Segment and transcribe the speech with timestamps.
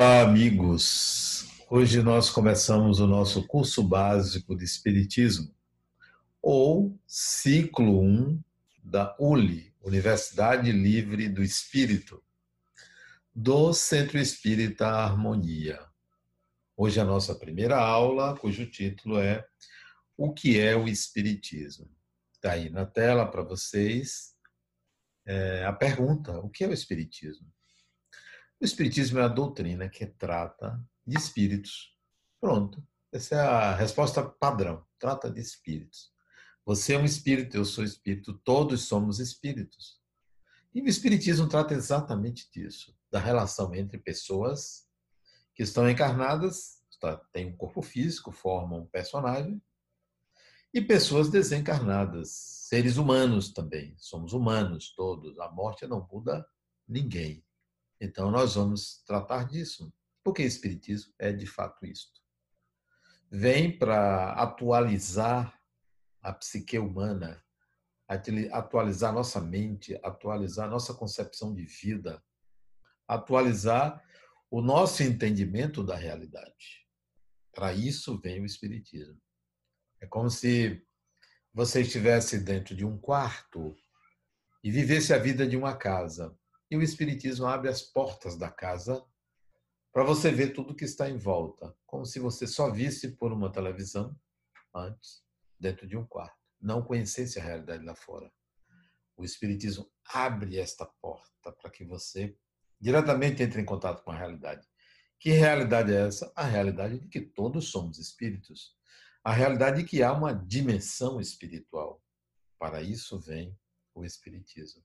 [0.00, 1.48] Olá, amigos.
[1.68, 5.52] Hoje nós começamos o nosso curso básico de Espiritismo,
[6.40, 8.40] ou ciclo 1
[8.80, 12.22] da ULI, Universidade Livre do Espírito,
[13.34, 15.84] do Centro Espírita Harmonia.
[16.76, 19.44] Hoje é a nossa primeira aula, cujo título é
[20.16, 21.90] O que é o Espiritismo?
[22.34, 24.36] Está aí na tela para vocês
[25.26, 27.52] é, a pergunta: o que é o Espiritismo?
[28.60, 31.96] O Espiritismo é a doutrina que trata de espíritos.
[32.40, 32.84] Pronto.
[33.12, 34.84] Essa é a resposta padrão.
[34.98, 36.12] Trata de espíritos.
[36.66, 39.98] Você é um espírito, eu sou espírito, todos somos espíritos.
[40.74, 44.86] E o Espiritismo trata exatamente disso, da relação entre pessoas
[45.54, 46.82] que estão encarnadas,
[47.32, 49.62] têm um corpo físico, formam um personagem,
[50.74, 52.30] e pessoas desencarnadas,
[52.68, 53.94] seres humanos também.
[53.96, 56.46] Somos humanos todos, a morte não muda
[56.86, 57.42] ninguém.
[58.00, 62.20] Então, nós vamos tratar disso, porque o Espiritismo é de fato isto.
[63.30, 65.58] Vem para atualizar
[66.22, 67.42] a psique humana,
[68.50, 72.22] atualizar nossa mente, atualizar nossa concepção de vida,
[73.06, 74.02] atualizar
[74.50, 76.86] o nosso entendimento da realidade.
[77.52, 79.20] Para isso vem o Espiritismo.
[80.00, 80.82] É como se
[81.52, 83.74] você estivesse dentro de um quarto
[84.62, 86.36] e vivesse a vida de uma casa.
[86.70, 89.04] E o Espiritismo abre as portas da casa
[89.92, 93.50] para você ver tudo que está em volta, como se você só visse por uma
[93.50, 94.14] televisão
[94.74, 95.24] antes,
[95.58, 98.30] dentro de um quarto, não conhecesse a realidade lá fora.
[99.16, 102.36] O Espiritismo abre esta porta para que você
[102.80, 104.66] diretamente entre em contato com a realidade.
[105.18, 106.32] Que realidade é essa?
[106.36, 108.76] A realidade de que todos somos espíritos.
[109.24, 112.00] A realidade de que há uma dimensão espiritual.
[112.58, 113.58] Para isso vem
[113.94, 114.84] o Espiritismo.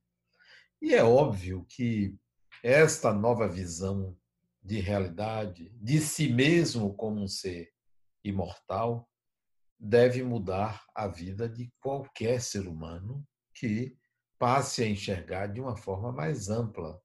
[0.84, 2.14] E é óbvio que
[2.62, 4.18] esta nova visão
[4.62, 7.72] de realidade, de si mesmo como um ser
[8.22, 9.10] imortal,
[9.80, 13.98] deve mudar a vida de qualquer ser humano que
[14.38, 17.02] passe a enxergar de uma forma mais ampla.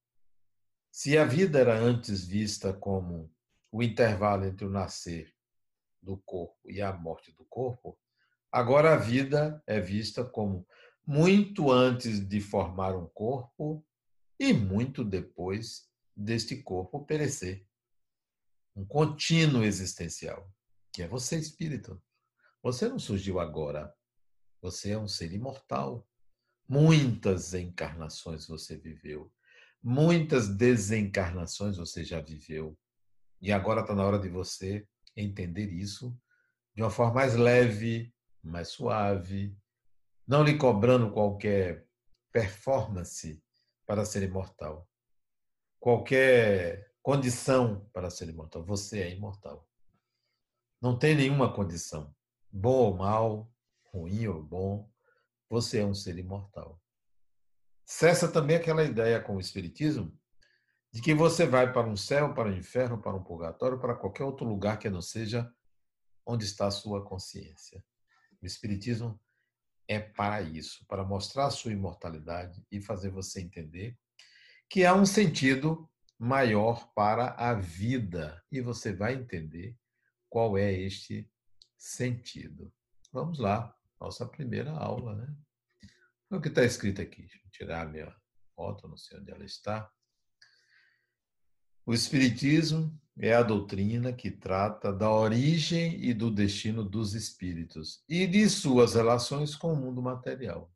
[0.90, 3.32] Se a vida era antes vista como
[3.70, 5.32] o intervalo entre o nascer
[6.02, 7.96] do corpo e a morte do corpo,
[8.50, 10.66] agora a vida é vista como
[11.08, 13.82] muito antes de formar um corpo
[14.38, 17.66] e muito depois deste corpo perecer.
[18.76, 20.52] Um contínuo existencial,
[20.92, 21.98] que é você, espírito.
[22.62, 23.90] Você não surgiu agora.
[24.60, 26.06] Você é um ser imortal.
[26.68, 29.32] Muitas encarnações você viveu.
[29.82, 32.78] Muitas desencarnações você já viveu.
[33.40, 34.86] E agora está na hora de você
[35.16, 36.14] entender isso
[36.76, 39.56] de uma forma mais leve, mais suave,
[40.28, 41.88] não lhe cobrando qualquer
[42.30, 43.42] performance
[43.86, 44.86] para ser imortal,
[45.80, 48.62] qualquer condição para ser imortal.
[48.66, 49.66] Você é imortal.
[50.82, 52.14] Não tem nenhuma condição,
[52.52, 53.50] bom ou mal,
[53.86, 54.92] ruim ou bom,
[55.48, 56.78] você é um ser imortal.
[57.86, 60.14] Cessa também aquela ideia com o Espiritismo
[60.92, 64.24] de que você vai para um céu, para um inferno, para um purgatório, para qualquer
[64.24, 65.50] outro lugar que não seja
[66.26, 67.82] onde está a sua consciência.
[68.42, 69.18] O Espiritismo
[69.88, 73.98] é para isso, para mostrar a sua imortalidade e fazer você entender
[74.68, 79.74] que há um sentido maior para a vida e você vai entender
[80.28, 81.30] qual é este
[81.76, 82.70] sentido.
[83.10, 85.34] Vamos lá, nossa primeira aula, né?
[86.30, 87.22] O que está escrito aqui?
[87.22, 88.14] Deixa eu tirar a minha
[88.54, 89.90] foto, não sei onde ela está.
[91.86, 98.26] O Espiritismo é a doutrina que trata da origem e do destino dos espíritos e
[98.26, 100.70] de suas relações com o mundo material.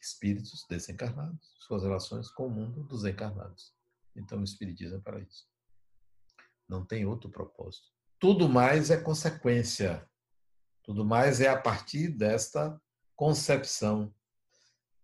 [0.00, 3.74] Espíritos desencarnados, suas relações com o mundo dos encarnados.
[4.16, 5.46] Então, o Espiritismo é para isso.
[6.68, 7.86] Não tem outro propósito.
[8.18, 10.08] Tudo mais é consequência.
[10.82, 12.80] Tudo mais é a partir desta
[13.16, 14.14] concepção,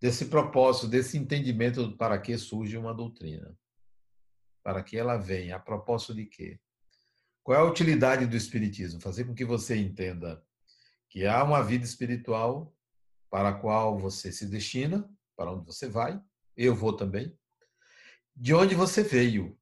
[0.01, 3.57] desse propósito, desse entendimento para que surge uma doutrina
[4.63, 5.57] para que ela venha.
[5.57, 6.61] A propósito de quê?
[7.43, 9.01] Qual é a utilidade do Espiritismo?
[9.01, 10.45] Fazer com que você entenda
[11.09, 12.75] que há uma vida espiritual
[13.31, 16.21] para a qual você se destina, para onde você vai,
[16.57, 17.37] eu vou também,
[18.37, 19.59] de onde você veio.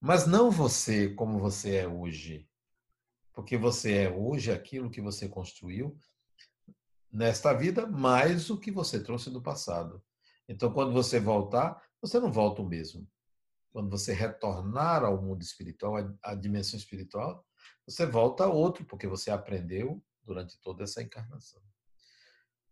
[0.00, 2.48] Mas não você como você é hoje.
[3.32, 5.98] Porque você é hoje aquilo que você construiu
[7.10, 10.02] nesta vida, mais o que você trouxe do passado.
[10.48, 13.08] Então, quando você voltar, você não volta o mesmo
[13.74, 17.44] quando você retornar ao mundo espiritual, à dimensão espiritual,
[17.84, 21.60] você volta a outro, porque você aprendeu durante toda essa encarnação.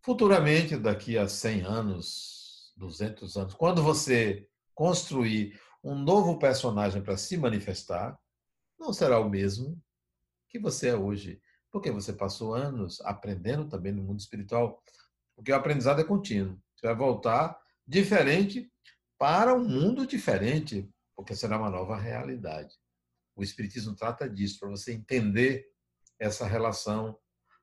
[0.00, 7.36] Futuramente, daqui a 100 anos, 200 anos, quando você construir um novo personagem para se
[7.36, 8.16] manifestar,
[8.78, 9.82] não será o mesmo
[10.48, 11.42] que você é hoje.
[11.72, 14.80] Porque você passou anos aprendendo também no mundo espiritual.
[15.34, 16.62] Porque o aprendizado é contínuo.
[16.76, 18.70] Você vai voltar diferente
[19.22, 22.74] para um mundo diferente, porque será uma nova realidade.
[23.34, 25.66] O Espiritismo trata disso, para você entender
[26.18, 27.18] essa relação,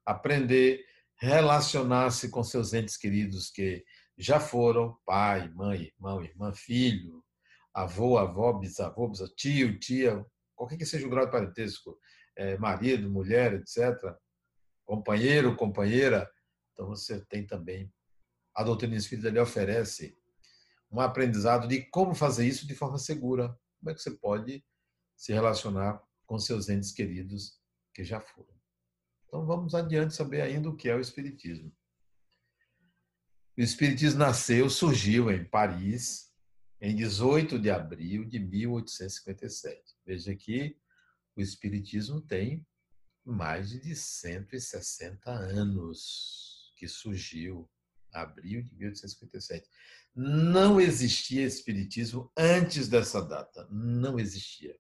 [0.06, 0.86] aprender,
[1.16, 3.86] relacionar-se com seus entes queridos que
[4.18, 7.24] já foram pai, mãe, irmão, irmã, filho,
[7.74, 10.26] avô, avó, bisavô, bisavô tio, tia,
[10.56, 11.98] qualquer que seja o grau de parentesco,
[12.36, 13.96] é, marido, mulher, etc.,
[14.86, 16.30] companheiro, companheira.
[16.74, 17.94] Então você tem também.
[18.54, 20.18] A doutrina espírita lhe oferece
[20.92, 23.50] um aprendizado de como fazer isso de forma segura.
[23.80, 24.64] Como é que você pode
[25.16, 27.60] se relacionar com seus entes queridos
[27.94, 28.54] que já foram.
[29.26, 31.76] Então vamos adiante saber ainda o que é o Espiritismo.
[33.58, 36.32] O Espiritismo nasceu, surgiu em Paris,
[36.80, 39.98] em 18 de abril de 1857.
[40.06, 40.78] Veja que
[41.36, 42.66] o Espiritismo tem
[43.26, 47.70] mais de 160 anos que surgiu,
[48.14, 49.68] abril de 1857.
[50.16, 54.76] Não existia Espiritismo antes dessa data, não existia.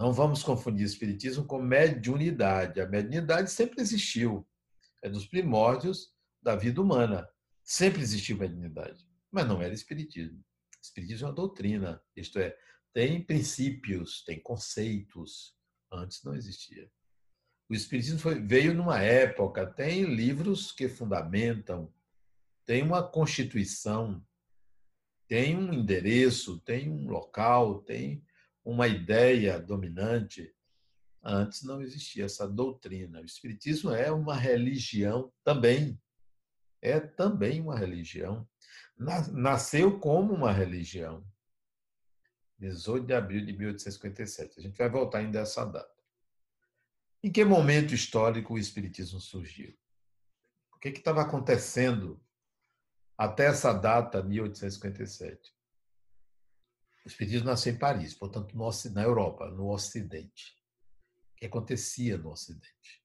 [0.00, 2.80] Não vamos confundir espiritismo com mediunidade.
[2.80, 4.48] A mediunidade sempre existiu.
[5.02, 7.28] É dos primórdios da vida humana.
[7.62, 9.06] Sempre existiu mediunidade.
[9.30, 10.42] Mas não era espiritismo.
[10.82, 12.56] Espiritismo é uma doutrina, isto é,
[12.94, 15.54] tem princípios, tem conceitos.
[15.92, 16.90] Antes não existia.
[17.68, 21.92] O Espiritismo foi, veio numa época, tem livros que fundamentam,
[22.70, 24.24] tem uma constituição,
[25.26, 28.24] tem um endereço, tem um local, tem
[28.64, 30.54] uma ideia dominante,
[31.20, 33.20] antes não existia essa doutrina.
[33.20, 36.00] O Espiritismo é uma religião também.
[36.80, 38.48] É também uma religião.
[38.96, 41.26] Nasceu como uma religião.
[42.60, 44.60] 18 de abril de 1857.
[44.60, 46.00] A gente vai voltar ainda a essa data.
[47.20, 49.76] Em que momento histórico o Espiritismo surgiu?
[50.72, 52.24] O que estava acontecendo
[53.20, 55.54] até essa data, 1857?
[57.04, 60.56] O Espiritismo nasceu em Paris, portanto, no, na Europa, no Ocidente.
[61.34, 63.04] O que acontecia no Ocidente?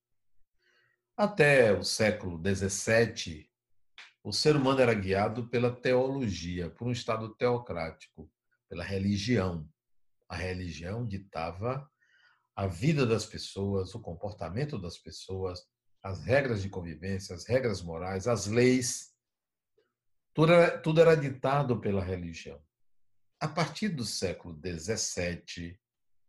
[1.17, 3.45] Até o século XVII,
[4.23, 8.31] o ser humano era guiado pela teologia, por um estado teocrático,
[8.69, 9.69] pela religião.
[10.29, 11.91] A religião ditava
[12.56, 15.67] a vida das pessoas, o comportamento das pessoas,
[16.01, 19.13] as regras de convivência, as regras morais, as leis.
[20.36, 22.62] Tudo era, tudo era ditado pela religião.
[23.40, 25.80] A partir do século XVII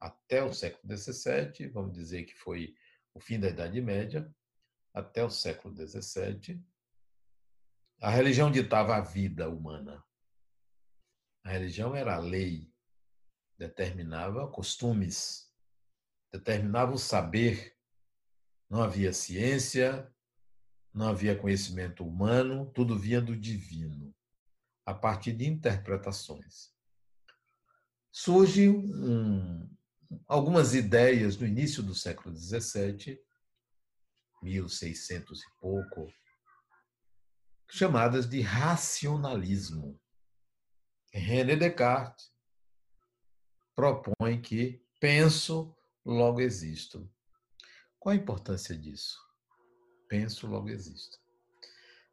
[0.01, 2.73] até o século XVII, vamos dizer que foi
[3.13, 4.33] o fim da Idade Média,
[4.95, 6.65] até o século XVII,
[8.01, 10.05] a religião ditava a vida humana.
[11.45, 12.73] A religião era a lei,
[13.59, 15.53] determinava costumes,
[16.33, 17.77] determinava o saber.
[18.71, 20.15] Não havia ciência,
[20.97, 24.15] não havia conhecimento humano, tudo vinha do divino,
[24.85, 26.75] a partir de interpretações
[28.17, 29.69] surgem um,
[30.27, 33.21] algumas ideias no início do século XVII,
[34.43, 36.11] 1600 e pouco,
[37.71, 40.01] chamadas de racionalismo.
[41.13, 42.33] René Descartes
[43.75, 47.07] propõe que penso, logo existo.
[47.99, 49.26] Qual a importância disso?
[50.09, 51.19] Penso, logo existo.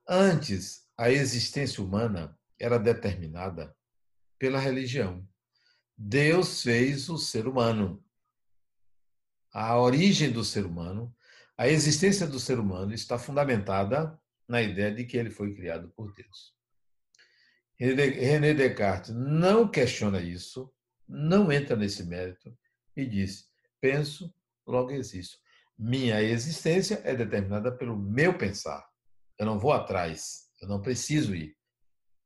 [0.08, 3.76] Antes, a existência humana era determinada
[4.38, 5.28] pela religião.
[5.98, 8.04] Deus fez o ser humano.
[9.54, 11.16] A origem do ser humano,
[11.58, 16.14] a existência do ser humano está fundamentada na ideia de que ele foi criado por
[16.14, 16.54] Deus.
[17.78, 20.74] René Descartes não questiona isso,
[21.08, 22.56] não entra nesse mérito
[22.96, 23.50] e diz:
[23.82, 24.34] penso,
[24.66, 25.38] logo existo.
[25.78, 28.88] Minha existência é determinada pelo meu pensar.
[29.38, 31.58] Eu não vou atrás, eu não preciso ir.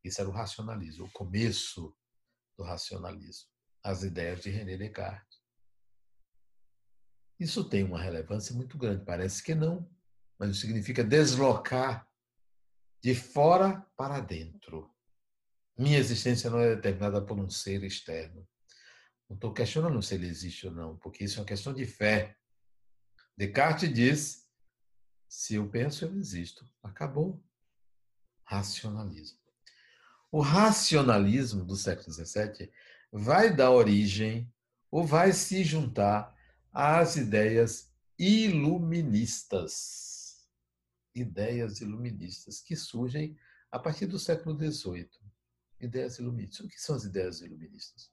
[0.04, 1.96] Isso era o racionalismo, o começo
[2.58, 3.50] do racionalismo
[3.88, 5.40] as ideias de René Descartes.
[7.40, 9.06] Isso tem uma relevância muito grande.
[9.06, 9.90] Parece que não,
[10.38, 12.06] mas isso significa deslocar
[13.02, 14.94] de fora para dentro.
[15.78, 18.46] Minha existência não é determinada por um ser externo.
[19.30, 22.36] Não estou questionando se ele existe ou não, porque isso é uma questão de fé.
[23.38, 24.48] Descartes diz:
[25.30, 26.68] se eu penso, eu existo.
[26.82, 27.40] Acabou.
[28.44, 29.38] Racionalismo.
[30.32, 32.72] O racionalismo do século XVII
[33.12, 34.52] vai dar origem
[34.90, 36.36] ou vai se juntar
[36.72, 39.68] às ideias iluministas.
[41.14, 43.38] Ideias iluministas que surgem
[43.72, 45.10] a partir do século XVIII.
[45.80, 46.66] Ideias iluministas.
[46.66, 48.12] O que são as ideias iluministas?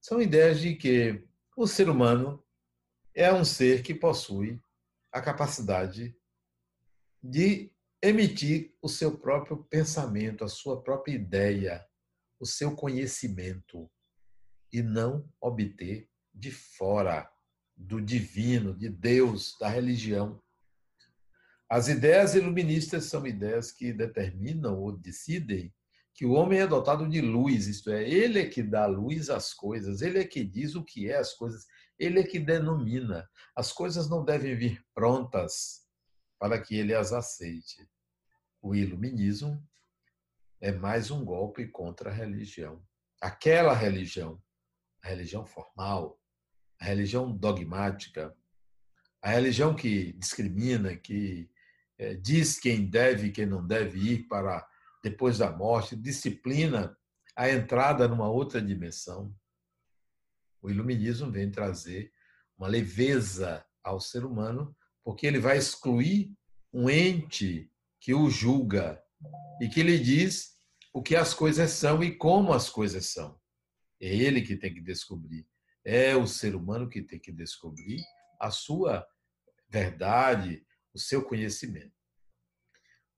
[0.00, 2.42] São ideias de que O ser humano
[3.14, 4.60] é um ser que possui
[5.12, 6.16] a capacidade
[7.22, 7.70] de
[8.02, 11.86] emitir o seu próprio pensamento, a sua própria ideia,
[12.40, 13.88] o seu conhecimento
[14.72, 17.30] e não obter de fora
[17.76, 20.42] do divino, de Deus, da religião.
[21.68, 25.72] As ideias iluministas são ideias que determinam ou decidem
[26.14, 29.54] que o homem é dotado de luz, isto é, ele é que dá luz às
[29.54, 31.66] coisas, ele é que diz o que é as coisas,
[32.02, 33.28] ele é que denomina.
[33.54, 35.86] As coisas não devem vir prontas
[36.38, 37.88] para que ele as aceite.
[38.60, 39.62] O iluminismo
[40.60, 42.84] é mais um golpe contra a religião.
[43.20, 44.42] Aquela religião,
[45.02, 46.20] a religião formal,
[46.80, 48.36] a religião dogmática,
[49.22, 51.48] a religião que discrimina, que
[51.98, 54.68] é, diz quem deve e quem não deve ir para
[55.04, 56.96] depois da morte, disciplina
[57.36, 59.32] a entrada numa outra dimensão.
[60.62, 62.12] O iluminismo vem trazer
[62.56, 66.32] uma leveza ao ser humano, porque ele vai excluir
[66.72, 69.02] um ente que o julga
[69.60, 70.56] e que lhe diz
[70.92, 73.38] o que as coisas são e como as coisas são.
[74.00, 75.46] É ele que tem que descobrir.
[75.84, 78.00] É o ser humano que tem que descobrir
[78.40, 79.06] a sua
[79.68, 80.64] verdade,
[80.94, 81.94] o seu conhecimento.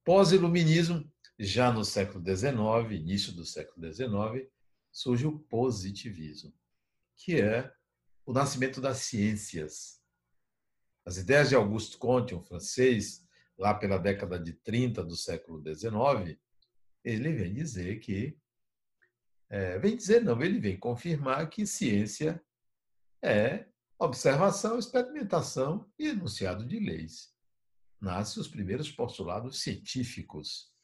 [0.04, 4.48] Pós-iluminismo já no século XIX, início do século XIX,
[4.92, 6.54] surge o positivismo,
[7.16, 7.72] que é
[8.26, 10.00] o nascimento das ciências.
[11.04, 13.24] As ideias de Auguste Comte, um francês,
[13.58, 16.38] lá pela década de 30 do século XIX,
[17.04, 18.38] ele vem dizer que.
[19.50, 22.42] É, vem dizer, não, ele vem confirmar que ciência
[23.22, 23.66] é
[23.98, 27.32] observação, experimentação e enunciado de leis.
[28.00, 30.74] Nascem os primeiros postulados científicos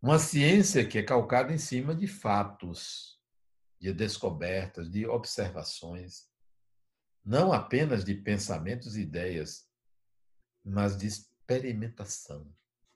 [0.00, 3.17] uma ciência que é calcada em cima de fatos,
[3.80, 6.28] de descobertas, de observações,
[7.24, 9.68] não apenas de pensamentos e ideias,
[10.64, 12.50] mas de experimentação,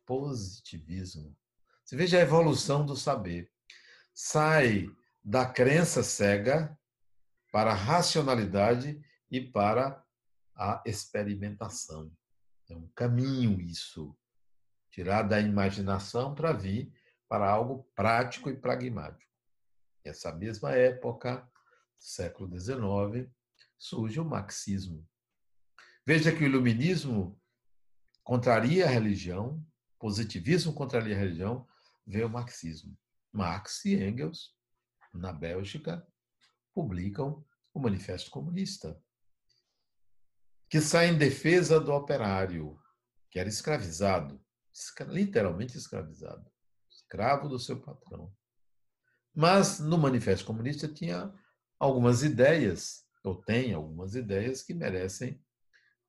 [0.07, 1.37] positivismo.
[1.85, 3.51] Você veja a evolução do saber.
[4.15, 4.87] Sai
[5.25, 6.77] da crença cega
[7.51, 10.03] para a racionalidade e para
[10.55, 12.11] a experimentação.
[12.69, 14.17] É um caminho isso
[14.91, 16.93] tirar da imaginação para vir
[17.29, 19.32] para algo prático e pragmático.
[20.05, 21.49] Nessa mesma época,
[21.99, 23.31] século XIX,
[23.79, 25.07] surge o marxismo.
[26.05, 27.41] Veja que o iluminismo
[28.25, 29.65] contraria a religião,
[29.99, 31.67] positivismo contraria a religião,
[32.07, 32.99] veio o marxismo.
[33.33, 34.55] Marx e Engels,
[35.15, 36.07] na Bélgica,
[36.75, 39.01] publicam o Manifesto Comunista,
[40.69, 42.79] que sai em defesa do operário,
[43.31, 44.45] que era escravizado,
[45.09, 46.51] literalmente escravizado,
[46.91, 48.35] escravo do seu patrão.
[49.35, 51.33] Mas no Manifesto Comunista tinha
[51.79, 55.43] algumas ideias, ou tem algumas ideias que merecem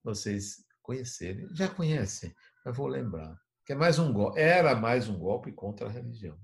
[0.03, 1.47] vocês conhecerem.
[1.55, 3.39] Já conhecem, mas vou lembrar.
[3.65, 6.37] Que é mais um golpe, era mais um golpe contra a religião.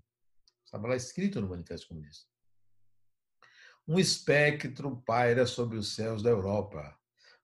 [0.64, 2.30] Estava lá escrito no Manifesto Comunista.
[3.86, 6.98] Um espectro paira sobre os céus da Europa,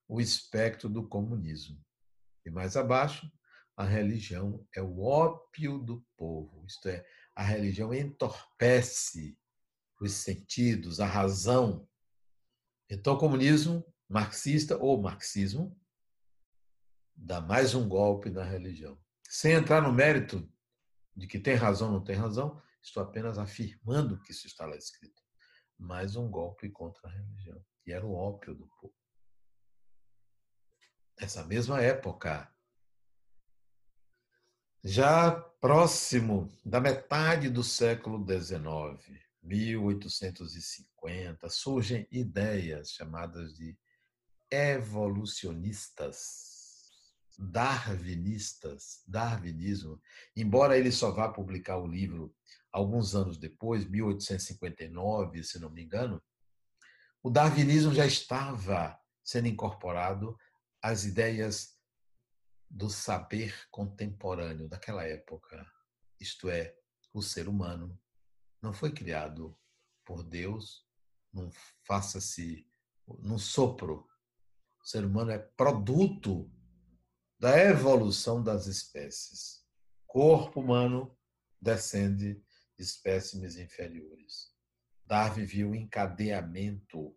[0.08, 1.78] o espectro do comunismo.
[2.44, 3.30] E mais abaixo,
[3.76, 7.04] a religião é o ópio do povo, isto é,
[7.36, 9.38] a religião entorpece
[10.00, 11.86] os sentidos, a razão.
[12.88, 15.78] Então, o comunismo marxista ou marxismo
[17.14, 18.98] dá mais um golpe na religião.
[19.28, 20.50] Sem entrar no mérito
[21.14, 24.76] de que tem razão ou não tem razão, estou apenas afirmando que isso está lá
[24.76, 25.22] escrito.
[25.78, 28.94] Mais um golpe contra a religião, que era o ópio do povo.
[31.20, 32.50] Nessa mesma época,
[34.86, 43.76] já próximo da metade do século XIX, 1850, surgem ideias chamadas de
[44.48, 46.12] evolucionistas,
[47.36, 50.00] darwinistas, darwinismo,
[50.36, 52.32] embora ele só vá publicar o livro
[52.70, 56.22] alguns anos depois, 1859, se não me engano,
[57.24, 60.38] o darwinismo já estava sendo incorporado
[60.80, 61.75] às ideias
[62.68, 65.64] do saber contemporâneo daquela época,
[66.20, 66.76] isto é,
[67.12, 67.98] o ser humano,
[68.60, 69.58] não foi criado
[70.04, 70.86] por Deus,
[71.32, 71.50] não
[71.84, 72.66] faça-se
[73.06, 74.06] num sopro.
[74.82, 76.50] O ser humano é produto
[77.38, 79.64] da evolução das espécies.
[80.06, 81.16] Corpo humano
[81.60, 82.34] descende
[82.76, 84.54] de espécimes inferiores.
[85.04, 87.16] Darwin viu encadeamento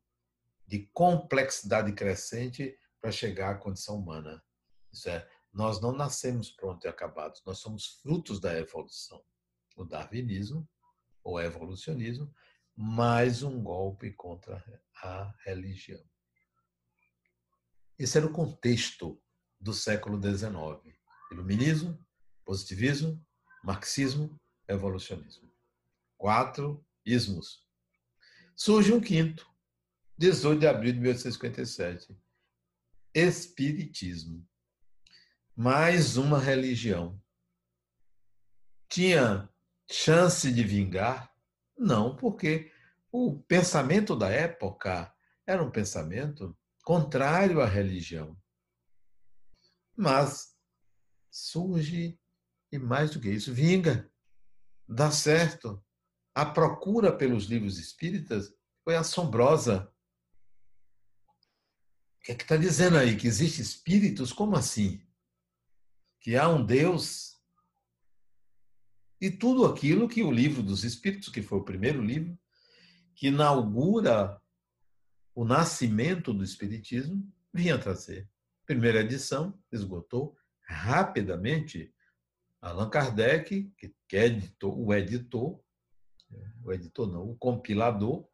[0.65, 4.43] de complexidade crescente para chegar à condição humana.
[4.91, 5.27] Isso é,
[5.59, 9.21] nós não nascemos prontos e acabados, nós somos frutos da evolução.
[9.75, 10.65] O darwinismo,
[11.21, 12.33] ou evolucionismo,
[12.77, 14.63] mais um golpe contra
[15.03, 16.01] a religião.
[17.97, 19.21] Esse era o contexto
[19.59, 20.97] do século XIX.
[21.29, 21.99] Iluminismo,
[22.45, 23.21] positivismo,
[23.61, 25.51] marxismo, evolucionismo.
[26.17, 27.67] Quatro ismos.
[28.55, 29.45] Surge um quinto,
[30.17, 32.17] 18 de abril de 1857.
[33.13, 34.48] Espiritismo.
[35.61, 37.21] Mais uma religião.
[38.87, 39.49] Tinha
[39.91, 41.35] chance de vingar?
[41.77, 42.71] Não, porque
[43.11, 45.13] o pensamento da época
[45.45, 48.41] era um pensamento contrário à religião.
[49.97, 50.55] Mas
[51.29, 52.17] surge,
[52.71, 54.09] e mais do que isso, vinga,
[54.87, 55.85] dá certo.
[56.33, 58.49] A procura pelos livros espíritas
[58.81, 59.93] foi assombrosa.
[62.15, 63.17] O que é que está dizendo aí?
[63.17, 64.31] Que existem espíritos?
[64.31, 65.05] Como assim?
[66.19, 67.37] Que há um Deus?
[69.21, 72.37] E tudo aquilo que o livro dos Espíritos, que foi o primeiro livro,
[73.15, 74.41] que inaugura
[75.35, 78.29] o nascimento do Espiritismo, vinha trazer.
[78.65, 81.93] Primeira edição, esgotou rapidamente.
[82.61, 84.25] Allan Kardec, que é
[84.63, 85.61] o editor,
[86.63, 88.27] o editor não, o compilador,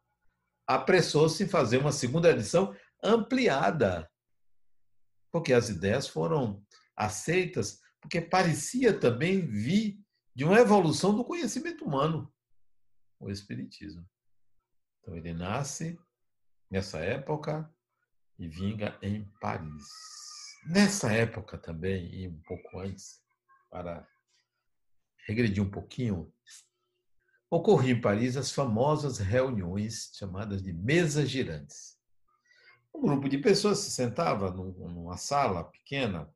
[0.66, 4.10] apressou-se em fazer uma segunda edição ampliada,
[5.30, 6.65] porque as ideias foram
[6.96, 9.98] aceitas, porque parecia também vir
[10.34, 12.32] de uma evolução do conhecimento humano,
[13.18, 14.08] o Espiritismo.
[15.00, 15.98] Então ele nasce
[16.70, 17.72] nessa época
[18.38, 19.84] e vinga em Paris.
[20.66, 23.22] Nessa época também, e um pouco antes,
[23.70, 24.06] para
[25.26, 26.32] regredir um pouquinho,
[27.50, 31.96] ocorriam em Paris as famosas reuniões chamadas de mesas girantes.
[32.94, 36.34] Um grupo de pessoas se sentava numa sala pequena,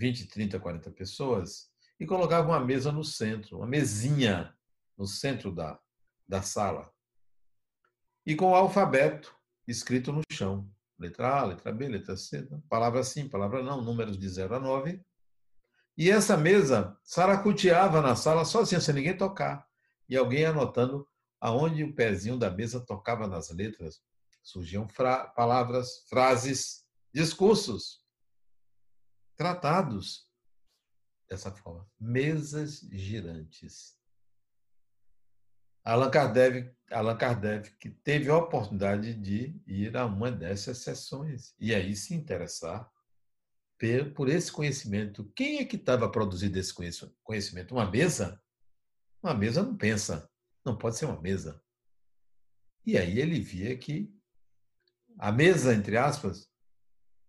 [0.00, 4.56] 20, 30, 40 pessoas, e colocava uma mesa no centro, uma mesinha
[4.96, 5.78] no centro da,
[6.26, 6.90] da sala
[8.24, 9.34] e com o alfabeto
[9.68, 10.66] escrito no chão.
[10.98, 12.60] Letra A, letra B, letra C, né?
[12.68, 15.02] palavra sim, palavra não, números de 0 a 9.
[15.96, 19.66] E essa mesa saracuteava na sala sozinha, sem ninguém tocar.
[20.08, 21.06] E alguém anotando
[21.40, 24.00] aonde o pezinho da mesa tocava nas letras.
[24.42, 27.99] Surgiam fra palavras, frases, discursos,
[29.40, 30.28] tratados
[31.26, 31.90] dessa forma.
[31.98, 33.98] Mesas girantes.
[35.82, 41.74] Allan Kardec, Allan Kardec que teve a oportunidade de ir a uma dessas sessões e
[41.74, 42.86] aí se interessar
[44.14, 45.32] por esse conhecimento.
[45.34, 46.74] Quem é que estava produzindo esse
[47.24, 47.72] conhecimento?
[47.72, 48.38] Uma mesa?
[49.22, 50.30] Uma mesa não pensa,
[50.62, 51.64] não pode ser uma mesa.
[52.84, 54.14] E aí ele via que
[55.18, 56.49] a mesa, entre aspas,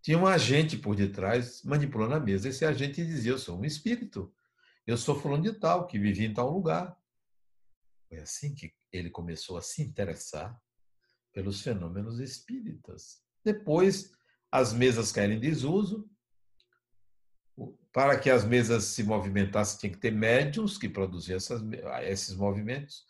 [0.02, 2.48] tinha um agente por detrás manipulando a mesa.
[2.48, 4.34] Esse agente dizia: Eu sou um espírito,
[4.84, 6.96] eu sou fulano de tal, que vivia em tal lugar.
[8.08, 10.60] Foi assim que ele começou a se interessar
[11.32, 13.22] pelos fenômenos espíritas.
[13.44, 14.12] Depois,
[14.50, 16.10] as mesas caíram em desuso.
[17.92, 21.62] Para que as mesas se movimentassem, tinha que ter médiums que produziam essas,
[22.02, 23.04] esses movimentos,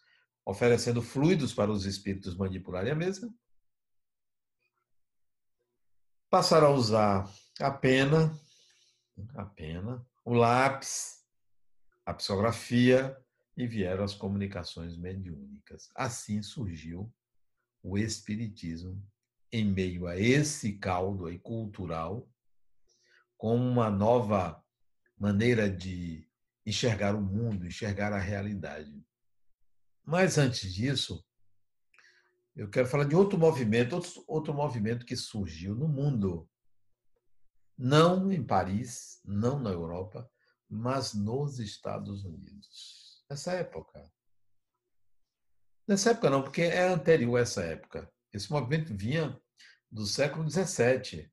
[0.45, 3.33] oferecendo fluidos para os espíritos manipularem a mesa.
[6.33, 8.35] Passaram a usar a pena,
[9.35, 11.27] a pena, o lápis,
[12.07, 13.15] a psicografia,
[13.55, 15.91] e vieram as comunicações mediúnicas.
[15.95, 17.15] Assim surgiu
[17.83, 19.07] o Espiritismo
[19.53, 22.27] em meio a esse caldo aí cultural,
[23.37, 24.65] com uma nova
[25.19, 26.27] maneira de
[26.65, 29.05] enxergar o mundo, enxergar a realidade.
[30.03, 31.23] Mas antes disso,
[32.55, 36.49] eu quero falar de outro movimento, outro, outro movimento que surgiu no mundo.
[37.77, 40.31] Não em Paris, não na Europa,
[40.69, 44.13] mas nos Estados Unidos nessa época.
[45.89, 48.11] Nessa época não, porque é anterior a essa época.
[48.33, 49.41] Esse movimento vinha
[49.91, 51.31] do século XVII.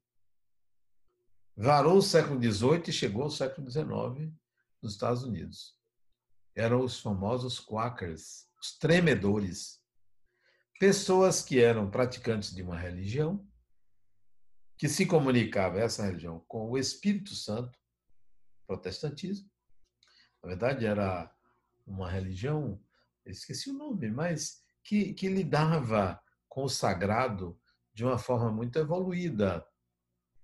[1.56, 4.34] Varou o século XVIII e chegou ao século XIX
[4.82, 5.78] nos Estados Unidos.
[6.56, 9.79] Eram os famosos quakers, os tremedores.
[10.80, 13.46] Pessoas que eram praticantes de uma religião,
[14.78, 17.78] que se comunicava essa religião com o Espírito Santo,
[18.65, 19.52] protestantismo.
[20.42, 21.30] Na verdade, era
[21.86, 22.82] uma religião,
[23.26, 27.60] esqueci o nome, mas que, que lidava com o sagrado
[27.94, 29.68] de uma forma muito evoluída.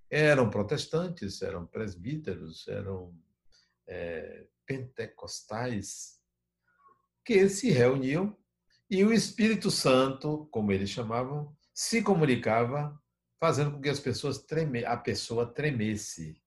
[0.09, 3.17] Eram protestantes, eram presbíteros, eram
[3.87, 6.19] é, pentecostais,
[7.23, 8.37] que se reuniam
[8.89, 12.97] e o Espírito Santo, como eles chamavam, se comunicava,
[13.39, 16.39] fazendo com que as pessoas treme, a pessoa tremesse.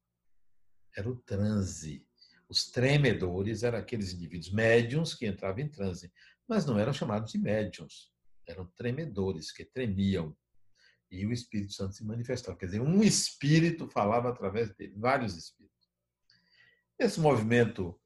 [0.97, 2.07] Era o transe.
[2.49, 6.13] Os tremedores eram aqueles indivíduos médiums que entravam em transe,
[6.49, 8.11] mas não eram chamados de médiums,
[8.47, 10.35] eram tremedores que tremiam.
[11.11, 12.57] e o Espírito Santo se manifestava.
[12.57, 15.89] Quer dizer, um espírito falava através dele, vários espíritos.
[16.99, 17.99] Esse movimento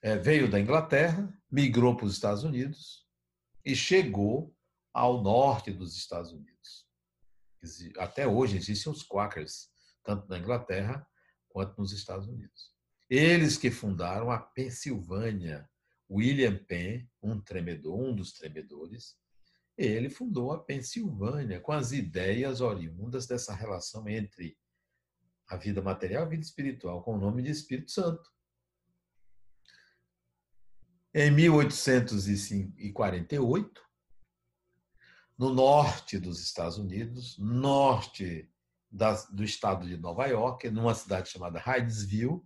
[0.00, 3.09] é, veio da Inglaterra, migrou para os Estados Unidos
[3.64, 4.54] e chegou
[4.92, 6.86] ao norte dos Estados Unidos.
[7.98, 9.70] Até hoje existem os Quakers,
[10.02, 11.06] tanto na Inglaterra
[11.48, 12.72] quanto nos Estados Unidos.
[13.08, 15.68] Eles que fundaram a Pensilvânia.
[16.10, 19.16] William Penn, um tremedor, um dos tremedores,
[19.78, 24.58] ele fundou a Pensilvânia com as ideias oriundas dessa relação entre
[25.48, 28.28] a vida material e a vida espiritual, com o nome de Espírito Santo.
[31.12, 33.82] Em 1848,
[35.36, 38.48] no norte dos Estados Unidos, norte
[39.32, 42.40] do estado de Nova York, numa cidade chamada Hydesville,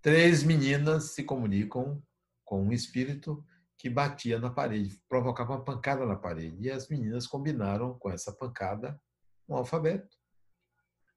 [0.00, 2.00] três meninas se comunicam
[2.44, 3.44] com um espírito
[3.76, 6.68] que batia na parede, provocava uma pancada na parede.
[6.68, 8.96] E as meninas combinaram com essa pancada
[9.48, 10.16] um alfabeto.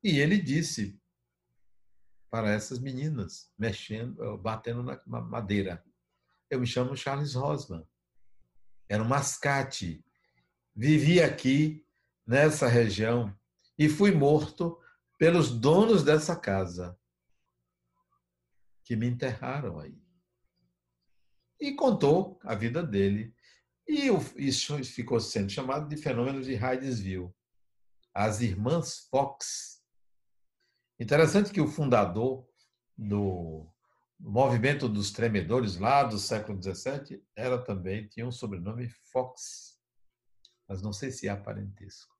[0.03, 0.99] E ele disse
[2.33, 5.85] para essas meninas, mexendo, batendo na madeira:
[6.49, 7.87] Eu me chamo Charles Rosman.
[8.89, 10.03] Era um mascate.
[10.75, 11.85] Vivi aqui,
[12.25, 13.31] nessa região,
[13.77, 14.81] e fui morto
[15.19, 16.97] pelos donos dessa casa
[18.83, 19.95] que me enterraram aí.
[21.61, 23.31] E contou a vida dele.
[23.87, 27.31] E isso ficou sendo chamado de fenômeno de Hydesville.
[28.11, 29.82] As irmãs Fox.
[30.99, 32.47] Interessante que o fundador
[32.97, 33.67] do
[34.19, 39.77] movimento dos tremedores lá do século XVII era também, tinha um sobrenome Fox.
[40.67, 42.13] Mas não sei se é parentesco.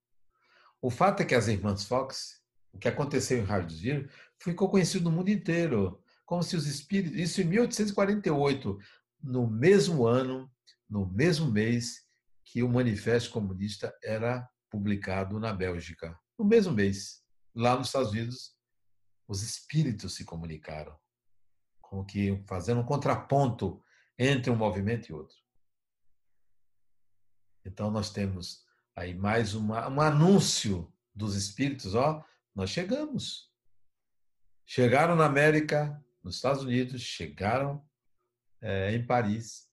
[0.82, 2.42] O fato é que as irmãs Fox,
[2.74, 7.18] o que aconteceu em Hydesville, ficou conhecido no mundo inteiro como se os espíritos.
[7.18, 8.78] Isso em 1848,
[9.22, 10.52] no mesmo ano,
[10.90, 12.04] no mesmo mês
[12.44, 16.20] que o Manifesto Comunista era publicado na Bélgica.
[16.38, 17.24] No mesmo mês,
[17.56, 18.54] lá nos Estados Unidos,
[19.28, 20.98] os espíritos se comunicaram,
[21.82, 23.84] como que fazendo um contraponto
[24.18, 25.38] entre um movimento e outro.
[27.66, 33.52] Então nós temos aí mais uma, um anúncio dos espíritos, ó, nós chegamos.
[34.66, 37.86] Chegaram na América, nos Estados Unidos, chegaram
[38.62, 39.70] é, em Paris.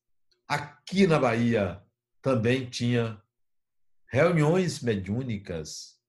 [0.48, 1.84] Aqui na Bahia
[2.20, 3.22] também tinha
[4.06, 5.99] reuniões mediúnicas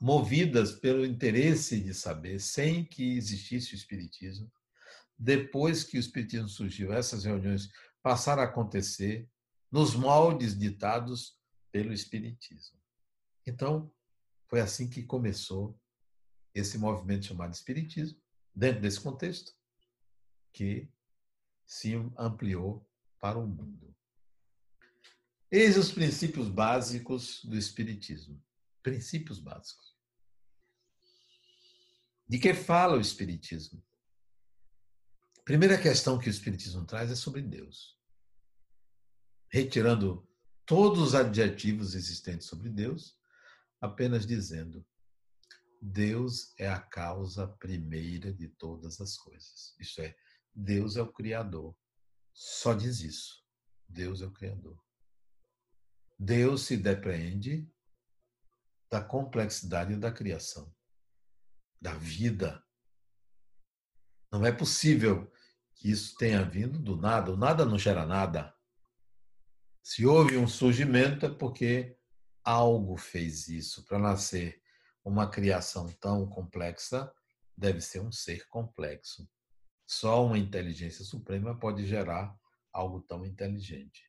[0.00, 4.50] movidas pelo interesse de saber, sem que existisse o Espiritismo.
[5.18, 7.68] Depois que o Espiritismo surgiu, essas reuniões
[8.02, 9.28] passaram a acontecer
[9.70, 11.38] nos moldes ditados
[11.70, 12.80] pelo Espiritismo.
[13.46, 13.92] Então,
[14.48, 15.78] foi assim que começou
[16.54, 18.18] esse movimento chamado Espiritismo,
[18.54, 19.52] dentro desse contexto,
[20.52, 20.90] que
[21.66, 22.88] se ampliou
[23.20, 23.94] para o mundo.
[25.50, 28.42] Eis os princípios básicos do Espiritismo.
[28.82, 29.96] Princípios básicos.
[32.28, 33.84] De que fala o Espiritismo?
[35.38, 37.98] A primeira questão que o Espiritismo traz é sobre Deus.
[39.50, 40.28] Retirando
[40.64, 43.18] todos os adjetivos existentes sobre Deus,
[43.80, 44.86] apenas dizendo
[45.82, 49.74] Deus é a causa primeira de todas as coisas.
[49.80, 50.14] Isto é,
[50.54, 51.74] Deus é o Criador.
[52.34, 53.42] Só diz isso.
[53.88, 54.78] Deus é o Criador.
[56.18, 57.68] Deus se depreende
[58.90, 60.74] da complexidade da criação,
[61.80, 62.62] da vida.
[64.32, 65.30] Não é possível
[65.74, 67.32] que isso tenha vindo do nada.
[67.32, 68.54] O nada não gera nada.
[69.82, 71.96] Se houve um surgimento é porque
[72.44, 74.60] algo fez isso para nascer
[75.04, 77.12] uma criação tão complexa
[77.56, 79.28] deve ser um ser complexo.
[79.86, 82.34] Só uma inteligência suprema pode gerar
[82.72, 84.02] algo tão inteligente.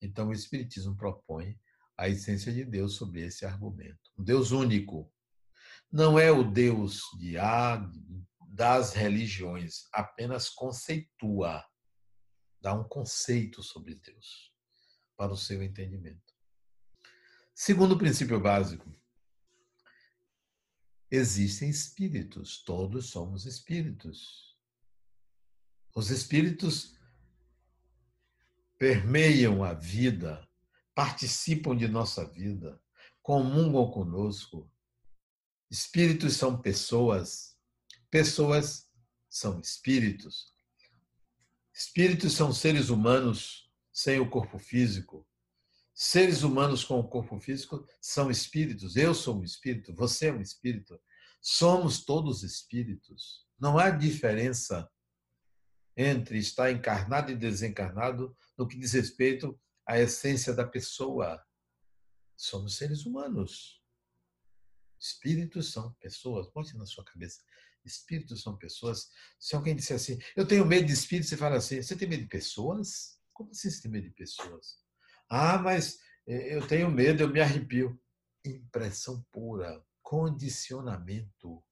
[0.00, 1.58] Então, o Espiritismo propõe
[1.96, 4.12] a essência de Deus sobre esse argumento.
[4.18, 5.12] Um Deus único.
[5.90, 7.90] Não é o Deus de A,
[8.56, 11.62] das religiões, apenas conceitua,
[12.58, 14.50] dá um conceito sobre Deus
[15.14, 16.34] para o seu entendimento.
[17.54, 18.90] Segundo princípio básico,
[21.10, 24.56] existem espíritos, todos somos espíritos.
[25.94, 26.96] Os espíritos
[28.78, 30.45] permeiam a vida,
[30.96, 32.80] participam de nossa vida,
[33.22, 34.72] comungam conosco.
[35.70, 37.54] Espíritos são pessoas,
[38.10, 38.88] pessoas
[39.28, 40.54] são espíritos.
[41.70, 45.28] Espíritos são seres humanos sem o corpo físico.
[45.92, 48.96] Seres humanos com o corpo físico são espíritos.
[48.96, 50.98] Eu sou um espírito, você é um espírito.
[51.42, 53.46] Somos todos espíritos.
[53.60, 54.90] Não há diferença
[55.94, 61.42] entre estar encarnado e desencarnado no que diz respeito à essência da pessoa.
[62.36, 63.82] somos seres humanos.
[64.98, 66.50] Espíritos são pessoas.
[66.52, 67.42] Bote na sua cabeça.
[67.84, 69.08] Espíritos são pessoas.
[69.38, 72.22] Se alguém disser assim, eu tenho medo de espíritos, você fala assim, você tem medo
[72.22, 73.20] de pessoas?
[73.32, 74.78] Como assim você tem medo de pessoas?
[75.28, 78.00] Ah, mas eh, eu tenho medo, eu me arrepio.
[78.44, 81.62] Impressão pura, condicionamento.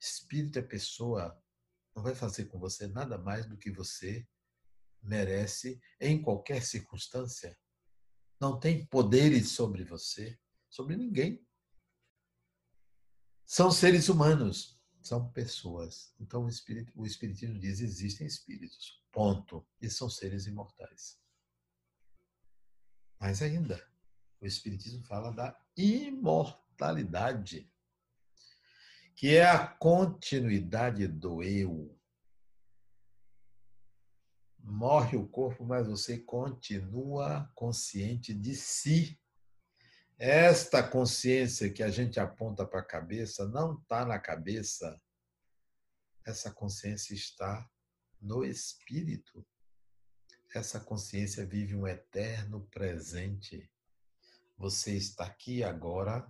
[0.00, 1.40] Espírito é pessoa.
[1.94, 4.26] Não vai fazer com você nada mais do que você
[5.02, 7.58] merece em qualquer circunstância.
[8.40, 11.44] Não tem poderes sobre você, sobre ninguém.
[13.44, 16.14] São seres humanos, são pessoas.
[16.20, 19.66] Então o, espírito, o Espiritismo diz: existem espíritos, ponto.
[19.80, 21.18] E são seres imortais.
[23.18, 23.84] Mas ainda,
[24.40, 27.70] o Espiritismo fala da imortalidade,
[29.14, 31.99] que é a continuidade do eu.
[34.62, 39.20] Morre o corpo, mas você continua consciente de si.
[40.18, 45.00] Esta consciência que a gente aponta para a cabeça não está na cabeça.
[46.26, 47.68] Essa consciência está
[48.20, 49.46] no espírito.
[50.54, 53.70] Essa consciência vive um eterno presente.
[54.58, 56.28] Você está aqui agora,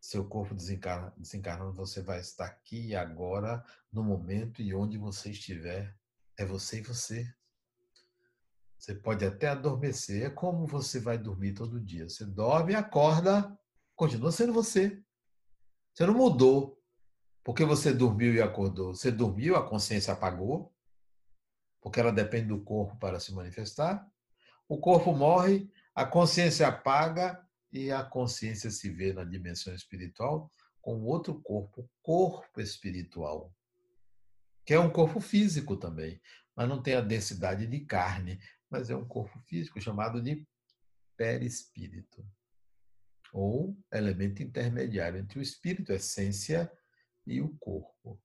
[0.00, 5.96] seu corpo desencarna, desencarnando, você vai estar aqui agora, no momento e onde você estiver.
[6.36, 7.32] É você e você.
[8.80, 10.24] Você pode até adormecer.
[10.24, 12.08] É como você vai dormir todo dia.
[12.08, 13.54] Você dorme, acorda,
[13.94, 14.98] continua sendo você.
[15.92, 16.82] Você não mudou
[17.44, 18.94] porque você dormiu e acordou.
[18.94, 20.74] Você dormiu, a consciência apagou,
[21.78, 24.10] porque ela depende do corpo para se manifestar.
[24.66, 27.38] O corpo morre, a consciência apaga
[27.70, 33.54] e a consciência se vê na dimensão espiritual com outro corpo, corpo espiritual,
[34.64, 36.18] que é um corpo físico também,
[36.56, 40.46] mas não tem a densidade de carne, mas é um corpo físico chamado de
[41.16, 42.24] perispírito,
[43.32, 46.70] ou elemento intermediário entre o espírito, a essência,
[47.26, 48.20] e o corpo.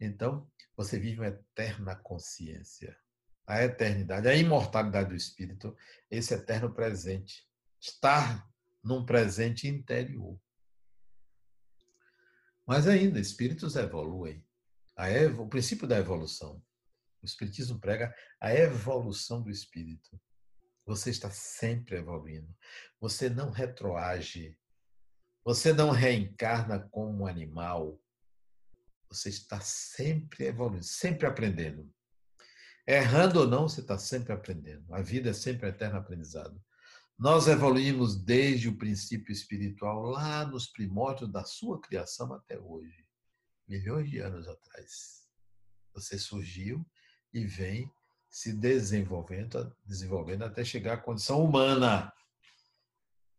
[0.00, 2.96] Então, você vive uma eterna consciência.
[3.46, 5.76] A eternidade, a imortalidade do espírito,
[6.10, 7.46] esse eterno presente.
[7.80, 8.48] Estar
[8.82, 10.38] num presente interior.
[12.66, 14.44] Mas ainda, espíritos evoluem.
[14.96, 16.62] Evo, o princípio da evolução.
[17.26, 20.20] O Espiritismo prega a evolução do espírito.
[20.86, 22.54] Você está sempre evoluindo.
[23.00, 24.56] Você não retroage.
[25.44, 28.00] Você não reencarna como um animal.
[29.10, 31.92] Você está sempre evoluindo, sempre aprendendo.
[32.86, 34.94] Errando ou não, você está sempre aprendendo.
[34.94, 36.62] A vida é sempre eterno aprendizado.
[37.18, 43.04] Nós evoluímos desde o princípio espiritual, lá nos primórdios da sua criação até hoje,
[43.66, 45.26] milhões de anos atrás.
[45.94, 46.86] Você surgiu
[47.36, 47.92] e vem
[48.30, 52.10] se desenvolvendo, desenvolvendo até chegar à condição humana.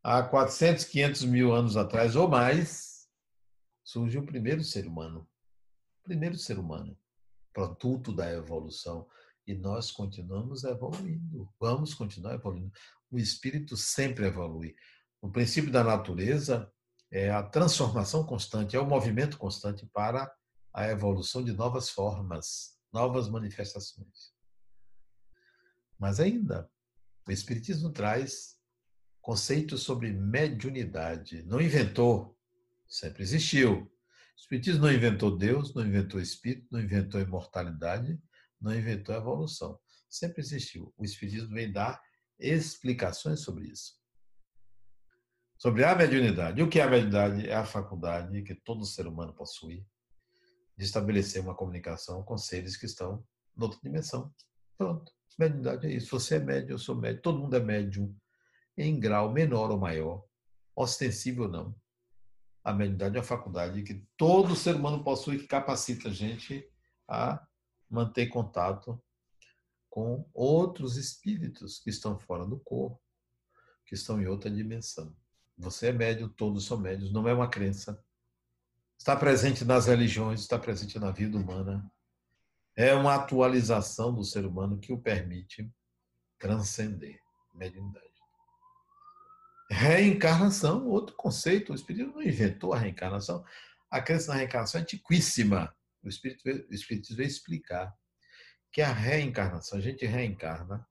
[0.03, 3.09] Há 400, 500 mil anos atrás ou mais,
[3.83, 5.27] surge o primeiro ser humano.
[6.03, 6.95] Primeiro ser humano,
[7.51, 9.07] produto da evolução.
[9.47, 11.51] E nós continuamos evoluindo.
[11.59, 12.71] Vamos continuar evoluindo.
[13.09, 14.75] O espírito sempre evolui.
[15.19, 16.71] O princípio da natureza
[17.09, 20.31] é a transformação constante, é o movimento constante para
[20.71, 24.33] a evolução de novas formas novas manifestações.
[25.99, 26.69] Mas ainda,
[27.27, 28.57] o Espiritismo traz
[29.21, 31.43] conceitos sobre mediunidade.
[31.43, 32.37] Não inventou,
[32.87, 33.81] sempre existiu.
[33.81, 38.17] O Espiritismo não inventou Deus, não inventou Espírito, não inventou imortalidade,
[38.61, 39.79] não inventou evolução.
[40.09, 40.93] Sempre existiu.
[40.97, 42.01] O Espiritismo vem dar
[42.39, 43.97] explicações sobre isso.
[45.57, 46.59] Sobre a mediunidade.
[46.59, 47.49] E o que é a mediunidade?
[47.49, 49.85] É a faculdade que todo ser humano possui
[50.77, 53.23] de estabelecer uma comunicação com seres que estão
[53.57, 54.33] em outra dimensão.
[54.77, 55.11] Pronto.
[55.37, 56.19] Mediunidade é isso.
[56.19, 58.15] Você é médium, eu sou médium, todo mundo é médium,
[58.75, 60.23] em grau menor ou maior,
[60.75, 61.75] ostensivo ou não.
[62.63, 66.67] A mediunidade é uma faculdade que todo ser humano possui, que capacita a gente
[67.07, 67.45] a
[67.89, 69.01] manter contato
[69.89, 73.01] com outros espíritos que estão fora do corpo,
[73.85, 75.15] que estão em outra dimensão.
[75.57, 78.03] Você é médium, todos são médios, não é uma crença,
[78.97, 81.89] está presente nas religiões, está presente na vida humana.
[82.75, 85.71] É uma atualização do ser humano que o permite
[86.37, 87.19] transcender
[87.53, 88.05] mediunidade.
[89.69, 91.71] Reencarnação, outro conceito.
[91.71, 93.43] O Espírito não inventou a reencarnação.
[93.89, 95.75] A crença na reencarnação é antiquíssima.
[96.03, 97.93] O Espírito, o Espírito veio explicar
[98.71, 100.87] que a reencarnação, a gente reencarna,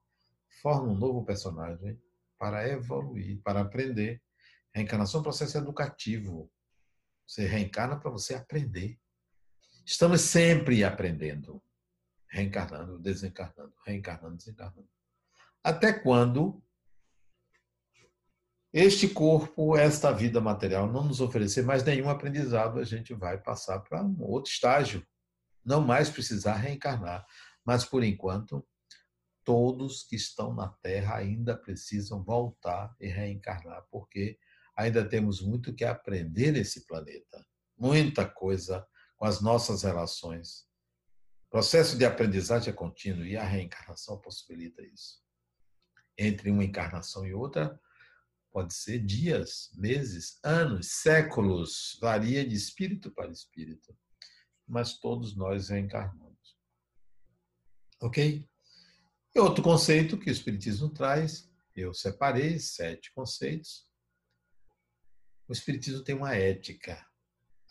[0.60, 2.00] forma um novo personagem
[2.38, 4.20] para evoluir, para aprender.
[4.74, 6.50] Reencarnação é um processo educativo.
[7.26, 8.98] Você reencarna para você aprender.
[9.84, 11.62] Estamos sempre aprendendo.
[12.28, 14.88] Reencarnando, desencarnando, reencarnando, desencarnando.
[15.62, 16.62] Até quando
[18.72, 23.80] este corpo, esta vida material não nos oferecer mais nenhum aprendizado, a gente vai passar
[23.80, 25.06] para um outro estágio,
[25.64, 27.24] não mais precisar reencarnar.
[27.64, 28.66] Mas por enquanto,
[29.42, 34.38] todos que estão na Terra ainda precisam voltar e reencarnar, porque
[34.76, 37.44] ainda temos muito que aprender nesse planeta.
[37.78, 38.86] Muita coisa
[39.16, 40.66] com as nossas relações.
[41.46, 45.22] O processo de aprendizagem é contínuo e a reencarnação possibilita isso.
[46.18, 47.78] Entre uma encarnação e outra,
[48.52, 53.96] pode ser dias, meses, anos, séculos, varia de espírito para espírito.
[54.66, 56.56] Mas todos nós reencarnamos.
[58.00, 58.46] Ok?
[59.34, 63.86] E outro conceito que o Espiritismo traz, eu separei sete conceitos.
[65.48, 67.06] O Espiritismo tem uma ética,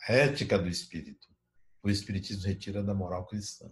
[0.08, 1.28] a ética do Espírito.
[1.82, 3.70] O Espiritismo retira da moral cristã,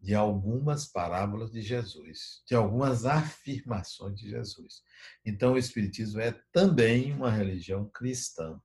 [0.00, 4.82] de algumas parábolas de Jesus, de algumas afirmações de Jesus.
[5.24, 8.60] Então, o Espiritismo é também uma religião cristã.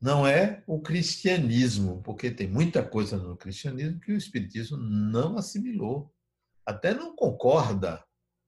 [0.00, 6.14] Não é o cristianismo, porque tem muita coisa no cristianismo que o Espiritismo não assimilou
[6.64, 8.04] até não concorda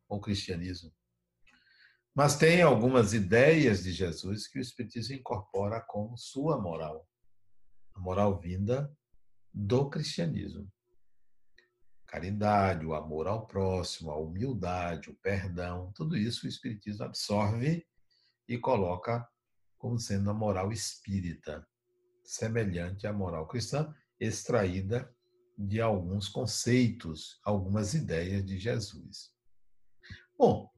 [0.07, 0.93] com o cristianismo.
[2.15, 7.09] Mas tem algumas ideias de Jesus que o Espiritismo incorpora como sua moral.
[7.95, 8.95] A moral vinda
[9.53, 10.71] do cristianismo.
[12.07, 17.87] Caridade, o amor ao próximo, a humildade, o perdão, tudo isso o Espiritismo absorve
[18.47, 19.27] e coloca
[19.79, 21.67] como sendo a moral espírita,
[22.23, 25.13] semelhante à moral cristã, extraída
[25.59, 29.33] de alguns conceitos, algumas ideias de Jesus.
[30.39, 30.72] Bom,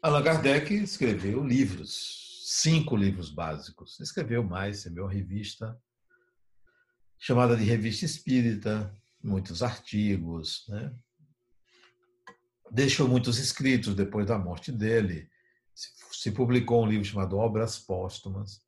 [0.00, 3.98] Allan Kardec escreveu livros, cinco livros básicos.
[3.98, 5.76] Escreveu mais, escreveu uma revista
[7.18, 10.94] chamada de Revista Espírita, muitos artigos, né?
[12.70, 15.28] deixou muitos escritos depois da morte dele.
[16.12, 18.60] Se publicou um livro chamado Obras Póstumas.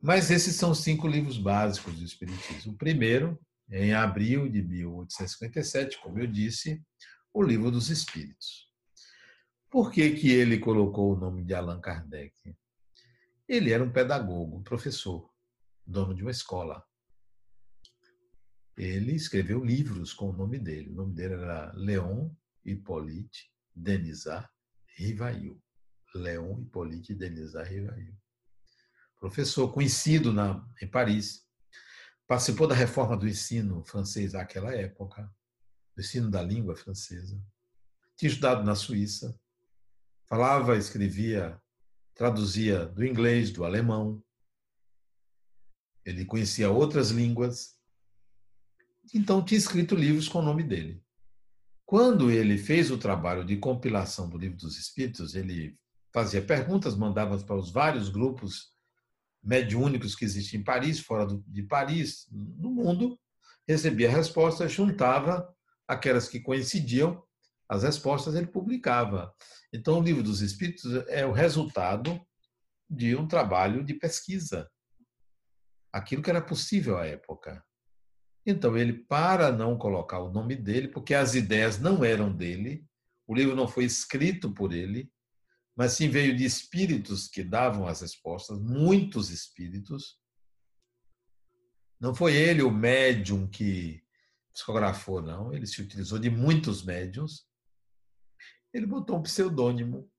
[0.00, 2.72] Mas esses são cinco livros básicos do Espiritismo.
[2.72, 3.38] O primeiro
[3.70, 6.82] em abril de 1857, como eu disse,
[7.32, 8.73] o Livro dos Espíritos.
[9.74, 12.56] Por que, que ele colocou o nome de Allan Kardec?
[13.48, 15.28] Ele era um pedagogo, um professor,
[15.84, 16.80] dono de uma escola.
[18.76, 20.90] Ele escreveu livros com o nome dele.
[20.90, 22.30] O nome dele era Leon
[22.64, 24.48] Hippolyte Denisard
[24.96, 25.60] Rivail.
[26.14, 28.16] Leon Hippolyte Denisard Rivail.
[29.18, 31.44] Professor conhecido na, em Paris,
[32.28, 35.28] Participou da reforma do ensino francês naquela época,
[35.96, 37.36] do ensino da língua francesa.
[38.16, 39.36] Tinha estudado na Suíça.
[40.26, 41.60] Falava, escrevia,
[42.14, 44.22] traduzia do inglês, do alemão.
[46.04, 47.78] Ele conhecia outras línguas.
[49.12, 51.02] Então, tinha escrito livros com o nome dele.
[51.84, 55.78] Quando ele fez o trabalho de compilação do Livro dos Espíritos, ele
[56.12, 58.72] fazia perguntas, mandava para os vários grupos
[59.42, 63.18] mediúnicos que existem em Paris, fora de Paris, no mundo,
[63.68, 65.46] recebia respostas, juntava
[65.86, 67.22] aquelas que coincidiam,
[67.68, 69.34] as respostas ele publicava.
[69.72, 72.20] Então, o Livro dos Espíritos é o resultado
[72.88, 74.70] de um trabalho de pesquisa.
[75.92, 77.64] Aquilo que era possível à época.
[78.46, 82.86] Então, ele, para não colocar o nome dele, porque as ideias não eram dele,
[83.26, 85.10] o livro não foi escrito por ele,
[85.74, 90.18] mas sim veio de espíritos que davam as respostas, muitos espíritos.
[91.98, 94.04] Não foi ele o médium que
[94.52, 95.52] psicografou, não.
[95.52, 97.46] Ele se utilizou de muitos médiums.
[98.74, 100.10] Ele botou um pseudônimo.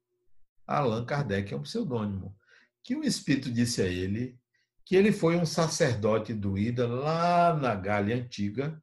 [0.65, 2.35] Allan Kardec é um pseudônimo.
[2.81, 4.39] Que um espírito disse a ele
[4.85, 8.81] que ele foi um sacerdote druida lá na Gália Antiga,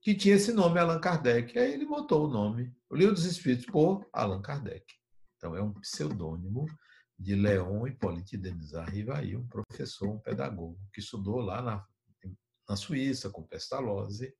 [0.00, 1.58] que tinha esse nome, Allan Kardec.
[1.58, 4.84] Aí ele botou o nome, o Livro dos Espíritos, por Allan Kardec.
[5.36, 6.66] Então, é um pseudônimo
[7.18, 11.84] de Leon Hippolyte Denisard Rivail, um professor, um pedagogo, que estudou lá na,
[12.68, 14.32] na Suíça, com Pestalozzi.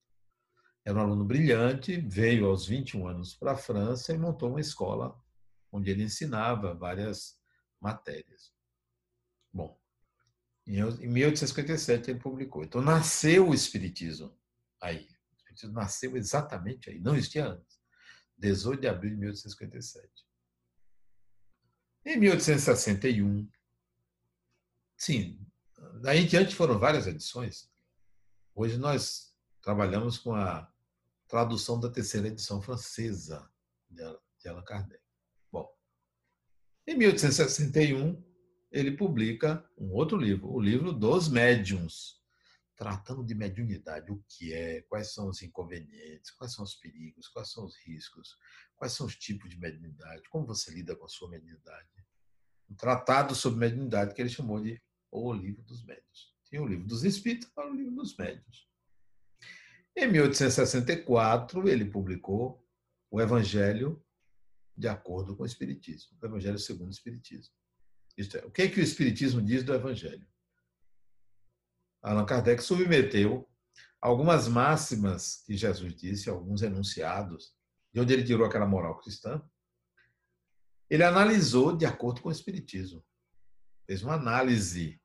[0.88, 5.22] Era um aluno brilhante, veio aos 21 anos para a França e montou uma escola
[5.70, 7.38] onde ele ensinava várias
[7.78, 8.54] matérias.
[9.52, 9.78] Bom,
[10.66, 12.64] em 1857 ele publicou.
[12.64, 14.34] Então, nasceu o Espiritismo
[14.80, 15.06] aí.
[15.30, 17.78] O Espiritismo nasceu exatamente aí, não existia antes.
[18.38, 20.08] 18 de abril de 1857.
[22.06, 23.46] Em 1861,
[24.96, 25.38] sim,
[26.00, 27.70] daí em diante foram várias edições.
[28.54, 30.72] Hoje nós trabalhamos com a
[31.28, 33.48] tradução da terceira edição francesa
[33.90, 35.02] de Allan Kardec.
[35.52, 35.68] Bom,
[36.86, 38.24] em 1861,
[38.72, 42.18] ele publica um outro livro, o livro dos médiuns,
[42.76, 47.50] tratando de mediunidade, o que é, quais são os inconvenientes, quais são os perigos, quais
[47.50, 48.36] são os riscos,
[48.76, 51.88] quais são os tipos de mediunidade, como você lida com a sua mediunidade.
[52.70, 56.34] Um tratado sobre mediunidade que ele chamou de O Livro dos Médios.
[56.44, 58.67] Tinha o Livro dos Espíritos para o Livro dos Médios.
[60.00, 62.64] Em 1864, ele publicou
[63.10, 64.00] o Evangelho
[64.76, 67.52] de acordo com o Espiritismo, o Evangelho segundo o Espiritismo.
[68.16, 70.24] Isto é, o que, é que o Espiritismo diz do Evangelho?
[72.00, 73.50] Allan Kardec submeteu
[74.00, 77.52] algumas máximas que Jesus disse, alguns enunciados,
[77.92, 79.42] de onde ele tirou aquela moral cristã.
[80.88, 83.04] Ele analisou de acordo com o Espiritismo.
[83.84, 85.02] Fez uma análise.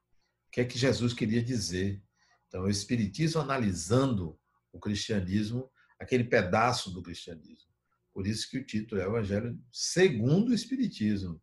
[0.48, 2.00] O que é que Jesus queria dizer?
[2.48, 4.40] Então, o Espiritismo analisando
[4.74, 7.72] o cristianismo, aquele pedaço do cristianismo.
[8.14, 11.42] Por isso que o título é Evangelho segundo o Espiritismo.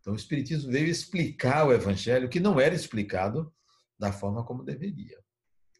[0.00, 3.52] Então, o Espiritismo veio explicar o Evangelho que não era explicado
[3.98, 5.18] da forma como deveria.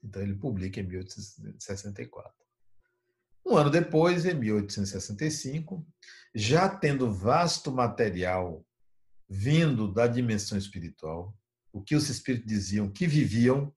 [0.02, 2.32] Então, ele publica em 1864.
[3.46, 5.86] Um ano depois, em 1865,
[6.34, 8.66] já tendo vasto material
[9.28, 11.34] vindo da dimensão espiritual,
[11.72, 13.74] o que os espíritos diziam que viviam,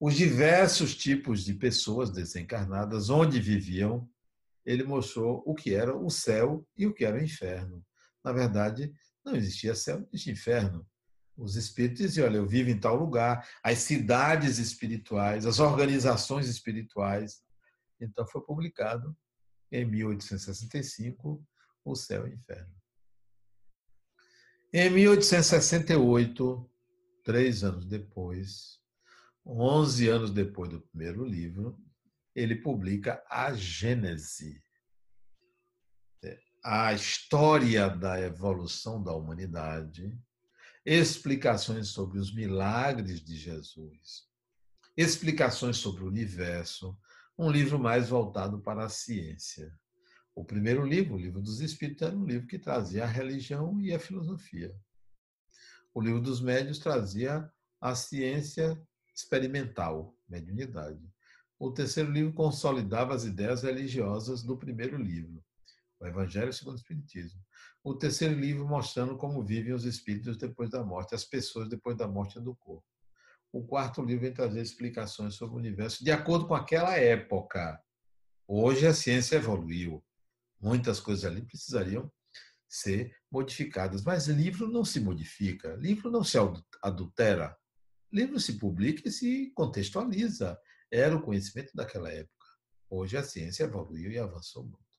[0.00, 4.08] os diversos tipos de pessoas desencarnadas, onde viviam,
[4.64, 7.84] ele mostrou o que era o céu e o que era o inferno.
[8.24, 8.90] Na verdade,
[9.22, 10.86] não existia céu, não existia inferno.
[11.36, 17.42] Os espíritos diziam: olha, eu vivo em tal lugar, as cidades espirituais, as organizações espirituais.
[18.00, 19.14] Então foi publicado
[19.70, 21.44] em 1865
[21.84, 22.74] O Céu e o Inferno.
[24.72, 26.70] Em 1868,
[27.22, 28.79] três anos depois,
[29.50, 31.76] 11 anos depois do primeiro livro,
[32.34, 34.62] ele publica a Gênese,
[36.62, 40.16] a história da evolução da humanidade,
[40.86, 44.28] explicações sobre os milagres de Jesus,
[44.96, 46.96] explicações sobre o universo,
[47.36, 49.74] um livro mais voltado para a ciência.
[50.34, 53.92] O primeiro livro, o Livro dos Espíritos, era um livro que trazia a religião e
[53.92, 54.72] a filosofia.
[55.92, 58.80] O Livro dos Médios trazia a ciência
[59.20, 61.00] experimental, mediunidade.
[61.58, 65.44] O terceiro livro consolidava as ideias religiosas do primeiro livro,
[66.00, 67.40] o Evangelho segundo o Espiritismo.
[67.84, 72.08] O terceiro livro mostrando como vivem os espíritos depois da morte, as pessoas depois da
[72.08, 72.84] morte do corpo.
[73.52, 77.82] O quarto livro vem trazer explicações sobre o universo de acordo com aquela época.
[78.46, 80.04] Hoje a ciência evoluiu.
[80.60, 82.10] Muitas coisas ali precisariam
[82.68, 86.38] ser modificadas, mas livro não se modifica, livro não se
[86.82, 87.58] adultera.
[88.12, 90.58] Livro se publica e se contextualiza.
[90.90, 92.46] Era o conhecimento daquela época.
[92.88, 94.90] Hoje a ciência evoluiu e avançou muito.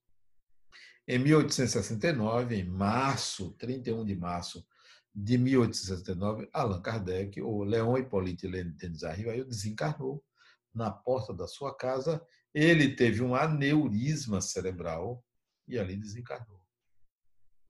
[1.07, 4.65] Em 1869, em março, 31 de março
[5.13, 10.23] de 1869, Allan Kardec, o Leon Hippolyte Denis Arrivail, desencarnou
[10.73, 12.25] na porta da sua casa.
[12.53, 15.21] Ele teve um aneurisma cerebral
[15.67, 16.61] e ali desencarnou.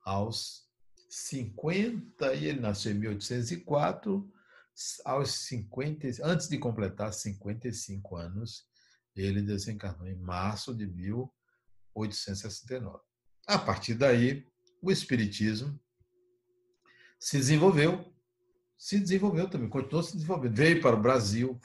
[0.04, 0.68] Aos
[1.08, 4.32] 50, e ele nasceu em 1804,
[5.04, 8.66] aos 50, antes de completar 55 anos,
[9.14, 12.98] ele desencarnou em março de 1869.
[13.46, 15.78] A partir daí, o espiritismo
[17.18, 18.10] se desenvolveu,
[18.76, 21.60] se desenvolveu também, continuou se desenvolvendo, veio para o Brasil.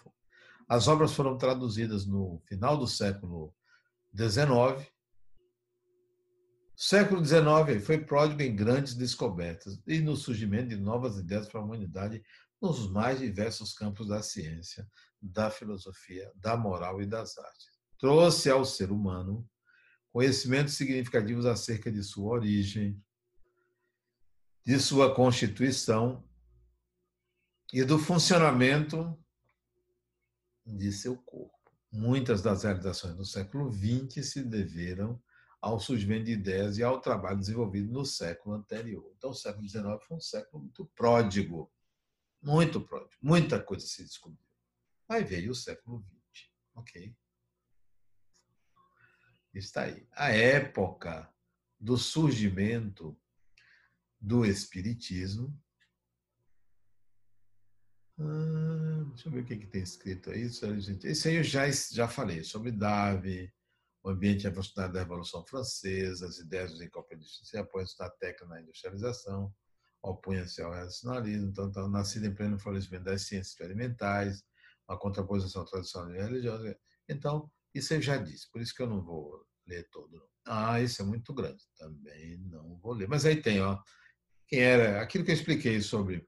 [0.67, 3.55] As obras foram traduzidas no final do século
[4.15, 4.85] XIX.
[6.75, 11.63] Século XIX foi pródigo em grandes descobertas e no surgimento de novas ideias para a
[11.63, 12.23] humanidade
[12.61, 14.87] nos mais diversos campos da ciência,
[15.21, 17.67] da filosofia, da moral e das artes.
[17.97, 19.47] Trouxe ao ser humano
[20.11, 23.01] conhecimentos significativos acerca de sua origem,
[24.65, 26.27] de sua constituição
[27.71, 29.17] e do funcionamento
[30.65, 31.55] de seu corpo.
[31.91, 35.21] Muitas das realizações do século XX se deveram
[35.61, 39.11] ao surgimento de ideias e ao trabalho desenvolvido no século anterior.
[39.17, 41.71] Então, o século XIX foi um século muito pródigo
[42.41, 43.15] muito pródigo.
[43.21, 44.45] Muita coisa se descobriu.
[45.09, 46.49] Aí veio o século XX.
[46.75, 47.15] Ok?
[49.53, 50.07] Está aí.
[50.11, 51.33] A época
[51.79, 53.19] do surgimento
[54.19, 55.55] do Espiritismo.
[58.19, 60.43] Ah, deixa eu ver o que, que tem escrito aí.
[60.43, 63.51] Isso aí eu já, já falei sobre Darwin,
[64.03, 68.61] o ambiente evolucionário da Revolução Francesa, as ideias dos enciclopedistas se apoiam na técnica na
[68.61, 69.53] industrialização,
[70.01, 74.43] opunha-se ao racionalismo, então estava nascido em pleno florescimento das ciências experimentais,
[74.87, 76.77] uma contraposição tradicional e religiosa.
[77.09, 80.21] Então, isso eu já disse, por isso que eu não vou ler todo.
[80.45, 83.07] Ah, isso é muito grande, também não vou ler.
[83.07, 83.77] Mas aí tem, ó,
[84.47, 86.25] quem era, aquilo que eu expliquei sobre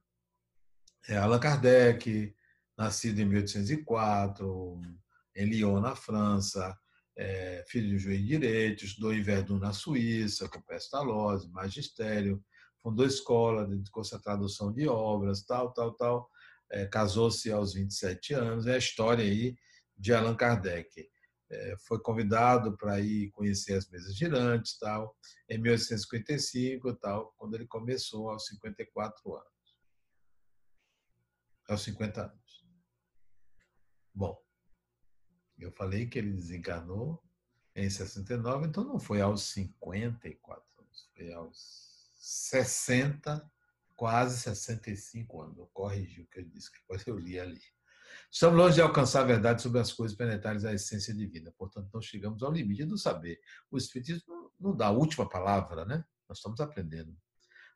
[1.07, 2.35] é, Allan Kardec,
[2.77, 4.81] nascido em 1804,
[5.35, 6.77] em Lyon, na França,
[7.17, 12.43] é, filho de juiz de direito, estudou em Verdun, na Suíça, com pestalose, magistério,
[12.81, 16.29] fundou escola, dedicou-se à tradução de obras, tal, tal, tal.
[16.71, 18.67] É, Casou-se aos 27 anos.
[18.67, 19.55] É a história aí
[19.97, 21.09] de Allan Kardec.
[21.51, 25.15] É, foi convidado para ir conhecer as mesas girantes, tal,
[25.49, 29.49] em 1855, tal, quando ele começou aos 54 anos.
[31.67, 32.65] Aos 50 anos.
[34.13, 34.39] Bom,
[35.57, 37.21] eu falei que ele desencarnou
[37.75, 41.88] em 69, então não foi aos 54 anos, foi aos
[42.19, 43.49] 60,
[43.95, 45.57] quase 65 anos.
[45.57, 47.61] Eu corrigi o que eu disse, que depois eu li ali.
[48.31, 52.01] Estamos longe de alcançar a verdade sobre as coisas penetrares da essência divina, portanto, não
[52.01, 53.39] chegamos ao limite do saber.
[53.71, 56.03] O Espiritismo não dá a última palavra, né?
[56.27, 57.15] Nós estamos aprendendo.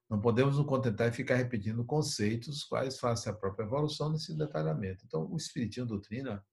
[0.09, 5.05] Não podemos nos contentar e ficar repetindo conceitos quais fazem a própria evolução nesse detalhamento.
[5.05, 6.45] Então, o Espiritismo doutrina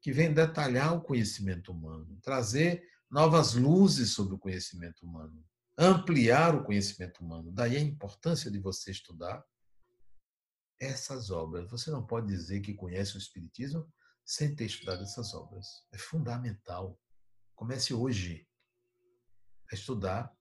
[0.00, 5.44] que vem detalhar o conhecimento humano, trazer novas luzes sobre o conhecimento humano,
[5.76, 7.50] ampliar o conhecimento humano.
[7.52, 9.44] Daí a importância de você estudar
[10.80, 11.70] essas obras.
[11.70, 13.90] Você não pode dizer que conhece o Espiritismo
[14.24, 15.66] sem ter estudado essas obras.
[15.92, 17.00] É fundamental.
[17.54, 18.46] Comece hoje
[19.70, 20.34] a estudar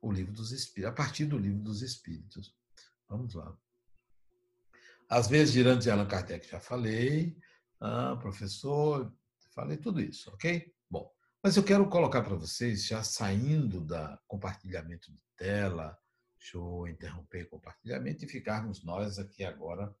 [0.00, 2.54] o livro dos Espíritos, a partir do livro dos Espíritos.
[3.08, 3.56] Vamos lá.
[5.08, 7.38] As vezes girantes de Allan Kardec já falei,
[7.80, 9.14] ah, professor,
[9.54, 10.73] falei tudo isso, ok?
[11.44, 15.94] Mas eu quero colocar para vocês, já saindo da compartilhamento de tela,
[16.38, 19.94] deixa eu interromper compartilhamento e ficarmos nós aqui agora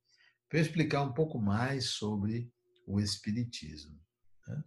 [0.48, 2.50] para explicar um pouco mais sobre
[2.86, 4.00] o Espiritismo.
[4.48, 4.64] Né?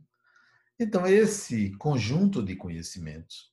[0.79, 3.51] Então, esse conjunto de conhecimentos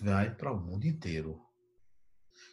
[0.00, 1.40] vai para o mundo inteiro.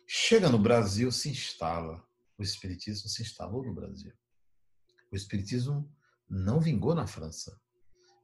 [0.08, 2.08] Chega no Brasil, se instala.
[2.38, 4.14] O Espiritismo se instalou no Brasil.
[5.12, 5.92] O Espiritismo
[6.30, 7.60] não vingou na França.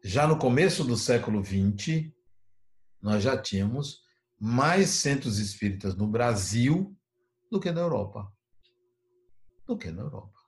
[0.08, 2.10] Já no começo do século XX,
[3.02, 4.06] nós já tínhamos
[4.40, 6.98] mais centros espíritas no Brasil
[7.52, 8.34] do que na Europa.
[9.66, 10.40] Do que na Europa.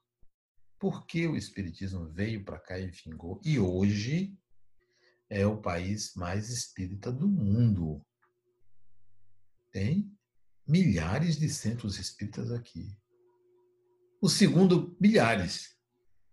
[0.80, 3.42] Por que o Espiritismo veio para cá e vingou?
[3.44, 4.34] E hoje
[5.30, 8.02] é o país mais espírita do mundo.
[9.74, 10.10] Tem
[10.66, 12.98] milhares de centros espíritas aqui.
[14.22, 15.78] O segundo, milhares.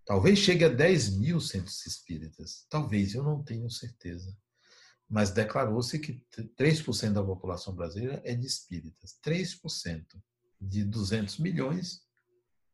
[0.06, 2.64] Talvez chegue a 10 mil centros espíritas.
[2.70, 4.32] Talvez, eu não tenho certeza.
[5.08, 6.24] Mas declarou-se que
[6.56, 9.18] 3% da população brasileira é de espíritas.
[9.24, 10.06] 3%
[10.60, 12.06] de 200 milhões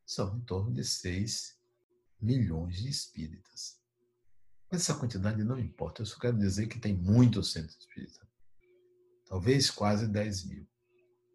[0.06, 1.58] são em torno de 6
[2.20, 3.80] milhões de espíritas.
[4.70, 6.02] Mas essa quantidade não importa.
[6.02, 8.28] Eu só quero dizer que tem muitos centros espíritas.
[9.26, 10.68] Talvez quase 10 mil.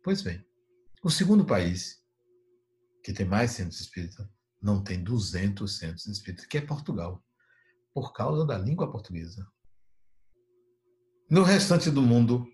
[0.04, 0.46] Pois bem,
[1.04, 2.04] o segundo país
[3.04, 4.28] que tem mais centros espíritas
[4.62, 7.24] não tem 200 centros espíritas, que é Portugal,
[7.94, 9.48] por causa da língua portuguesa.
[11.30, 12.48] No restante do mundo,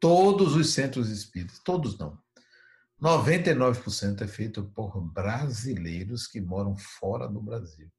[0.00, 2.18] todos os centros espíritas, todos não,
[3.00, 7.90] 99% é feito por brasileiros que moram fora do Brasil.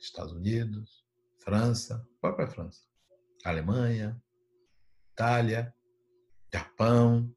[0.00, 1.04] Estados Unidos,
[1.44, 2.80] França, própria França,
[3.44, 4.20] Alemanha,
[5.12, 5.72] Itália,
[6.52, 7.32] Japão.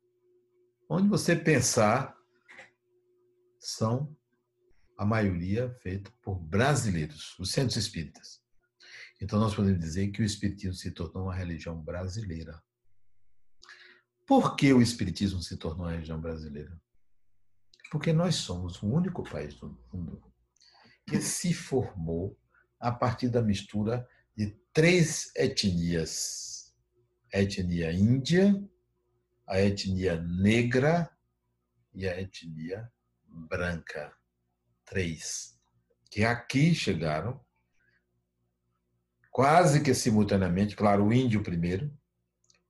[0.89, 2.15] Onde você pensar,
[3.59, 4.15] são
[5.01, 8.39] a maioria feita por brasileiros, os centros espíritas.
[9.19, 12.61] Então, nós podemos dizer que o Espiritismo se tornou uma religião brasileira.
[14.27, 16.79] Por que o Espiritismo se tornou uma religião brasileira?
[17.89, 20.23] Porque nós somos o único país do mundo
[21.07, 22.39] que se formou
[22.79, 26.75] a partir da mistura de três etnias:
[27.33, 28.53] a etnia índia,
[29.47, 31.09] a etnia negra
[31.91, 32.87] e a etnia
[33.27, 34.15] branca
[34.91, 35.57] três,
[36.09, 37.39] que aqui chegaram,
[39.31, 41.97] quase que simultaneamente, claro, o índio primeiro,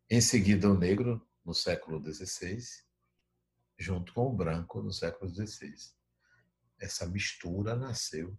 [0.07, 2.59] em seguida o negro, no século XVI,
[3.76, 5.74] junto com o branco, no século XVI.
[6.80, 8.38] Essa mistura nasceu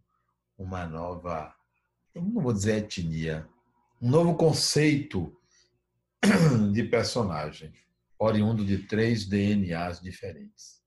[0.57, 1.53] uma nova,
[2.15, 3.49] não vou dizer etnia,
[4.01, 5.37] um novo conceito
[6.73, 7.75] de personagem,
[8.17, 10.81] oriundo de três DNAs diferentes.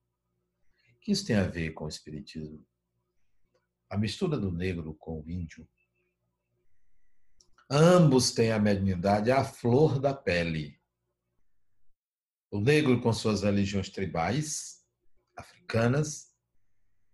[0.96, 2.66] O que isso tem a ver com o Espiritismo?
[3.96, 5.66] A mistura do negro com o índio.
[7.70, 10.78] Ambos têm a mediunidade à flor da pele.
[12.52, 14.86] O negro com suas religiões tribais,
[15.34, 16.36] africanas,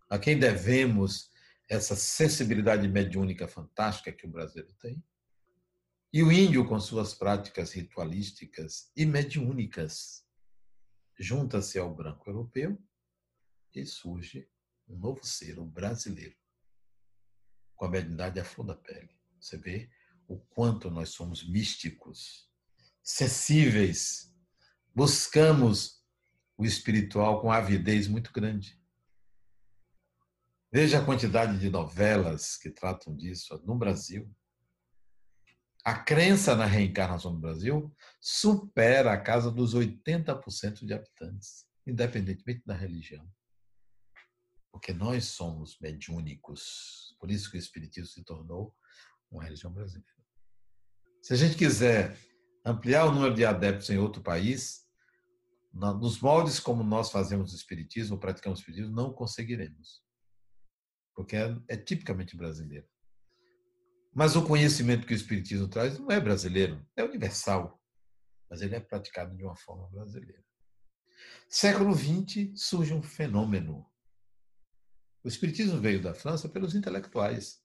[0.09, 1.29] a quem devemos
[1.69, 5.01] essa sensibilidade mediúnica fantástica que o brasileiro tem,
[6.11, 10.25] e o índio com suas práticas ritualísticas e mediúnicas.
[11.17, 12.75] Junta-se ao branco europeu
[13.73, 14.49] e surge
[14.87, 16.40] um novo ser, o brasileiro
[17.81, 19.09] com a mediunidade à flor da pele.
[19.39, 19.89] Você vê
[20.27, 22.47] o quanto nós somos místicos,
[23.01, 24.31] sensíveis,
[24.93, 26.05] buscamos
[26.55, 28.79] o espiritual com avidez muito grande.
[30.71, 34.31] Veja a quantidade de novelas que tratam disso no Brasil.
[35.83, 42.75] A crença na reencarnação no Brasil supera a casa dos 80% de habitantes, independentemente da
[42.75, 43.27] religião.
[44.71, 47.10] Porque nós somos mediúnicos.
[47.21, 48.75] Por isso que o Espiritismo se tornou
[49.29, 50.11] uma religião brasileira.
[51.21, 52.17] Se a gente quiser
[52.65, 54.87] ampliar o número de adeptos em outro país,
[55.71, 60.03] nos moldes como nós fazemos o Espiritismo, praticamos o Espiritismo, não conseguiremos.
[61.15, 62.87] Porque é, é tipicamente brasileiro.
[64.11, 67.79] Mas o conhecimento que o Espiritismo traz não é brasileiro, é universal.
[68.49, 70.43] Mas ele é praticado de uma forma brasileira.
[71.47, 73.85] Século XX surge um fenômeno.
[75.23, 77.61] O Espiritismo veio da França pelos intelectuais.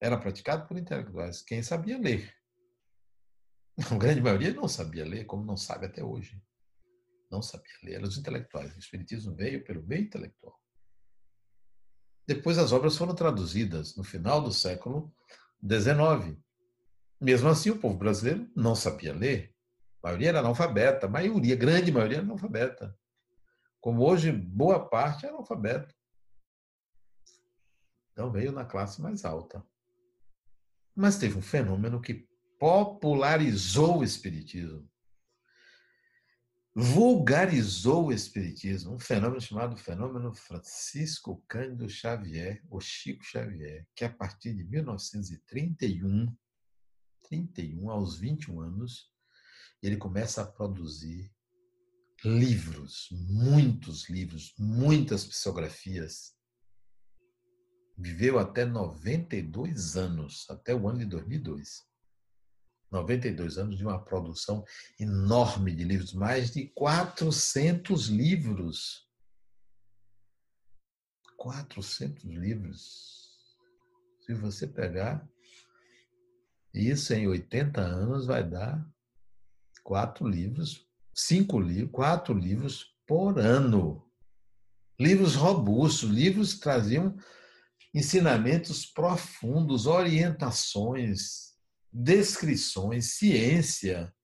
[0.00, 2.34] Era praticado por intelectuais, quem sabia ler.
[3.90, 6.42] A grande maioria não sabia ler, como não sabe até hoje.
[7.30, 8.74] Não sabia ler, eram os intelectuais.
[8.74, 10.58] O Espiritismo veio pelo meio intelectual.
[12.26, 15.14] Depois as obras foram traduzidas no final do século
[15.62, 16.38] 19.
[17.20, 19.54] Mesmo assim, o povo brasileiro não sabia ler.
[20.02, 22.96] A maioria era analfabeta, a maioria, grande maioria era analfabeta.
[23.80, 25.94] Como hoje, boa parte é analfabeta.
[28.18, 29.64] Então veio na classe mais alta.
[30.92, 34.90] Mas teve um fenômeno que popularizou o Espiritismo.
[36.74, 44.12] Vulgarizou o Espiritismo, um fenômeno chamado fenômeno Francisco Cândido Xavier, ou Chico Xavier, que a
[44.12, 46.36] partir de 1931,
[47.22, 49.12] 31 aos 21 anos,
[49.80, 51.32] ele começa a produzir
[52.24, 56.36] livros, muitos livros, muitas psicografias.
[57.98, 61.84] Viveu até 92 anos, até o ano de 2002.
[62.92, 64.64] 92 anos de uma produção
[65.00, 69.08] enorme de livros, mais de 400 livros.
[71.36, 73.18] 400 livros.
[74.24, 75.28] Se você pegar
[76.72, 78.88] isso em 80 anos, vai dar
[79.82, 84.08] quatro livros, cinco livros, quatro livros por ano.
[85.00, 87.16] Livros robustos, livros que traziam
[87.94, 91.54] ensinamentos profundos, orientações,
[91.92, 94.14] descrições, ciência,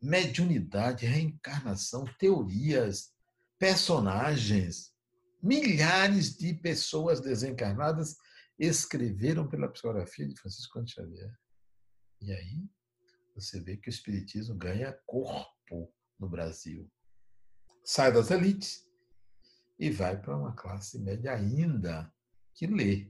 [0.00, 3.12] mediunidade, reencarnação, teorias,
[3.58, 4.92] personagens.
[5.42, 8.16] Milhares de pessoas desencarnadas
[8.58, 11.32] escreveram pela psicografia de Francisco Xavier.
[12.20, 12.68] E aí
[13.34, 16.90] você vê que o Espiritismo ganha corpo no Brasil.
[17.84, 18.84] Sai das elites
[19.78, 22.12] e vai para uma classe média ainda
[22.58, 23.08] que lê.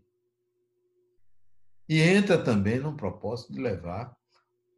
[1.89, 4.15] E entra também num propósito de levar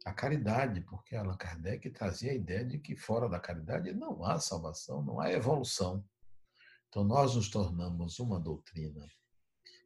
[0.05, 4.39] a caridade, porque Allan Kardec trazia a ideia de que fora da caridade não há
[4.39, 6.07] salvação, não há evolução.
[6.87, 9.05] Então nós nos tornamos uma doutrina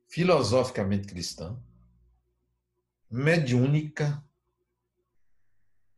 [0.07, 1.59] filosoficamente cristã,
[3.09, 4.23] mediúnica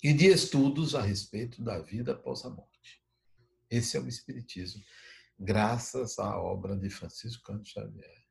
[0.02, 3.04] e de estudos a respeito da vida após a morte.
[3.70, 4.82] Esse é o Espiritismo,
[5.38, 8.27] graças à obra de Francisco Cândido Xavier.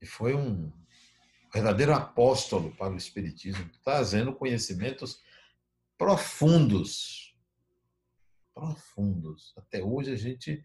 [0.00, 0.72] E foi um
[1.52, 5.22] verdadeiro apóstolo para o Espiritismo, trazendo conhecimentos
[5.96, 7.36] profundos.
[8.54, 9.52] Profundos.
[9.56, 10.64] Até hoje a gente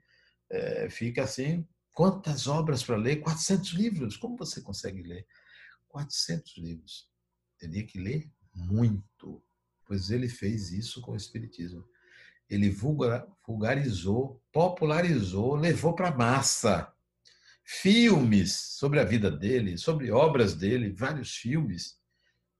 [0.49, 3.17] é, fica assim: quantas obras para ler?
[3.17, 4.17] 400 livros.
[4.17, 5.25] Como você consegue ler?
[5.87, 7.09] 400 livros.
[7.57, 9.43] Teria que ler muito,
[9.85, 11.87] pois ele fez isso com o Espiritismo.
[12.49, 16.92] Ele vulgarizou, popularizou, levou para a massa
[17.63, 21.97] filmes sobre a vida dele, sobre obras dele, vários filmes,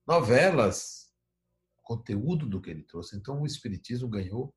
[0.07, 1.11] novelas,
[1.81, 3.15] conteúdo do que ele trouxe.
[3.15, 4.53] Então o Espiritismo ganhou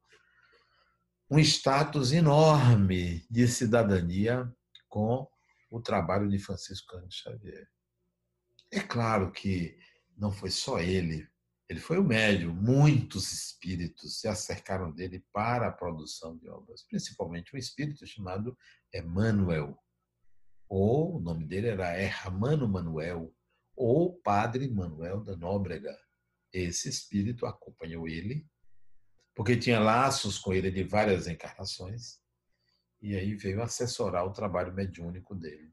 [1.29, 4.51] um status enorme de cidadania
[4.89, 5.29] com
[5.71, 7.69] o trabalho de Francisco Cândido Xavier.
[8.71, 9.77] É claro que
[10.17, 11.29] não foi só ele,
[11.69, 12.55] ele foi o médium.
[12.55, 18.57] Muitos espíritos se acercaram dele para a produção de obras, principalmente um espírito chamado
[18.95, 19.77] Emmanuel,
[20.69, 23.35] ou o nome dele era Hermano Manuel,
[23.75, 25.97] ou Padre Manuel da Nóbrega.
[26.53, 28.47] Esse espírito acompanhou ele,
[29.35, 32.21] porque tinha laços com ele de várias encarnações,
[33.01, 35.73] e aí veio assessorar o trabalho mediúnico dele.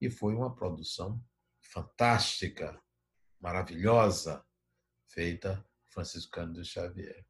[0.00, 1.22] E foi uma produção
[1.60, 2.80] fantástica,
[3.40, 4.44] maravilhosa,
[5.08, 7.26] feita Francisco Cândido Xavier.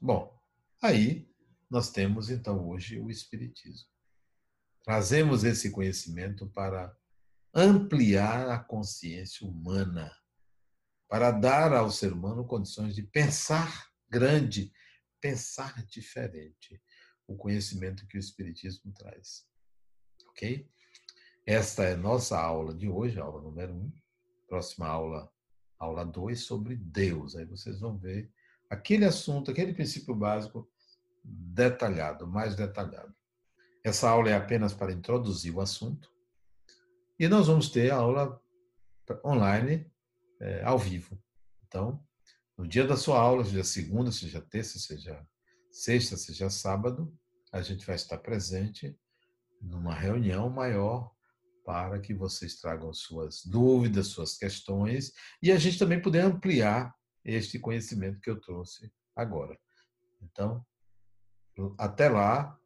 [0.00, 0.38] Bom,
[0.80, 1.28] aí
[1.68, 3.95] nós temos então hoje o Espiritismo.
[4.86, 6.96] Trazemos esse conhecimento para
[7.52, 10.16] ampliar a consciência humana,
[11.08, 14.72] para dar ao ser humano condições de pensar grande,
[15.20, 16.80] pensar diferente,
[17.26, 19.44] o conhecimento que o Espiritismo traz.
[20.28, 20.70] Ok?
[21.44, 23.92] Esta é nossa aula de hoje, aula número um.
[24.46, 25.28] Próxima aula,
[25.80, 27.34] aula 2, sobre Deus.
[27.34, 28.30] Aí vocês vão ver
[28.70, 30.70] aquele assunto, aquele princípio básico
[31.24, 33.12] detalhado, mais detalhado.
[33.86, 36.12] Essa aula é apenas para introduzir o assunto.
[37.16, 38.42] E nós vamos ter a aula
[39.24, 39.88] online,
[40.40, 41.16] é, ao vivo.
[41.64, 42.04] Então,
[42.58, 45.24] no dia da sua aula, seja segunda, seja terça, seja
[45.70, 47.16] sexta, seja sábado,
[47.52, 48.98] a gente vai estar presente
[49.62, 51.12] numa reunião maior
[51.64, 56.92] para que vocês tragam suas dúvidas, suas questões e a gente também poder ampliar
[57.24, 59.56] este conhecimento que eu trouxe agora.
[60.20, 60.66] Então,
[61.78, 62.58] até lá,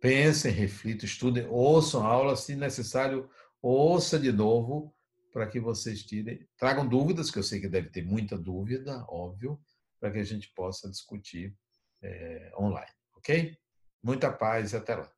[0.00, 3.28] pensem, reflitam, estudem, ouçam a aula, se necessário,
[3.60, 4.94] ouça de novo
[5.32, 9.60] para que vocês tirem, tragam dúvidas, que eu sei que deve ter muita dúvida, óbvio,
[10.00, 11.56] para que a gente possa discutir
[12.02, 13.56] é, online, ok?
[14.02, 15.12] Muita paz e até lá.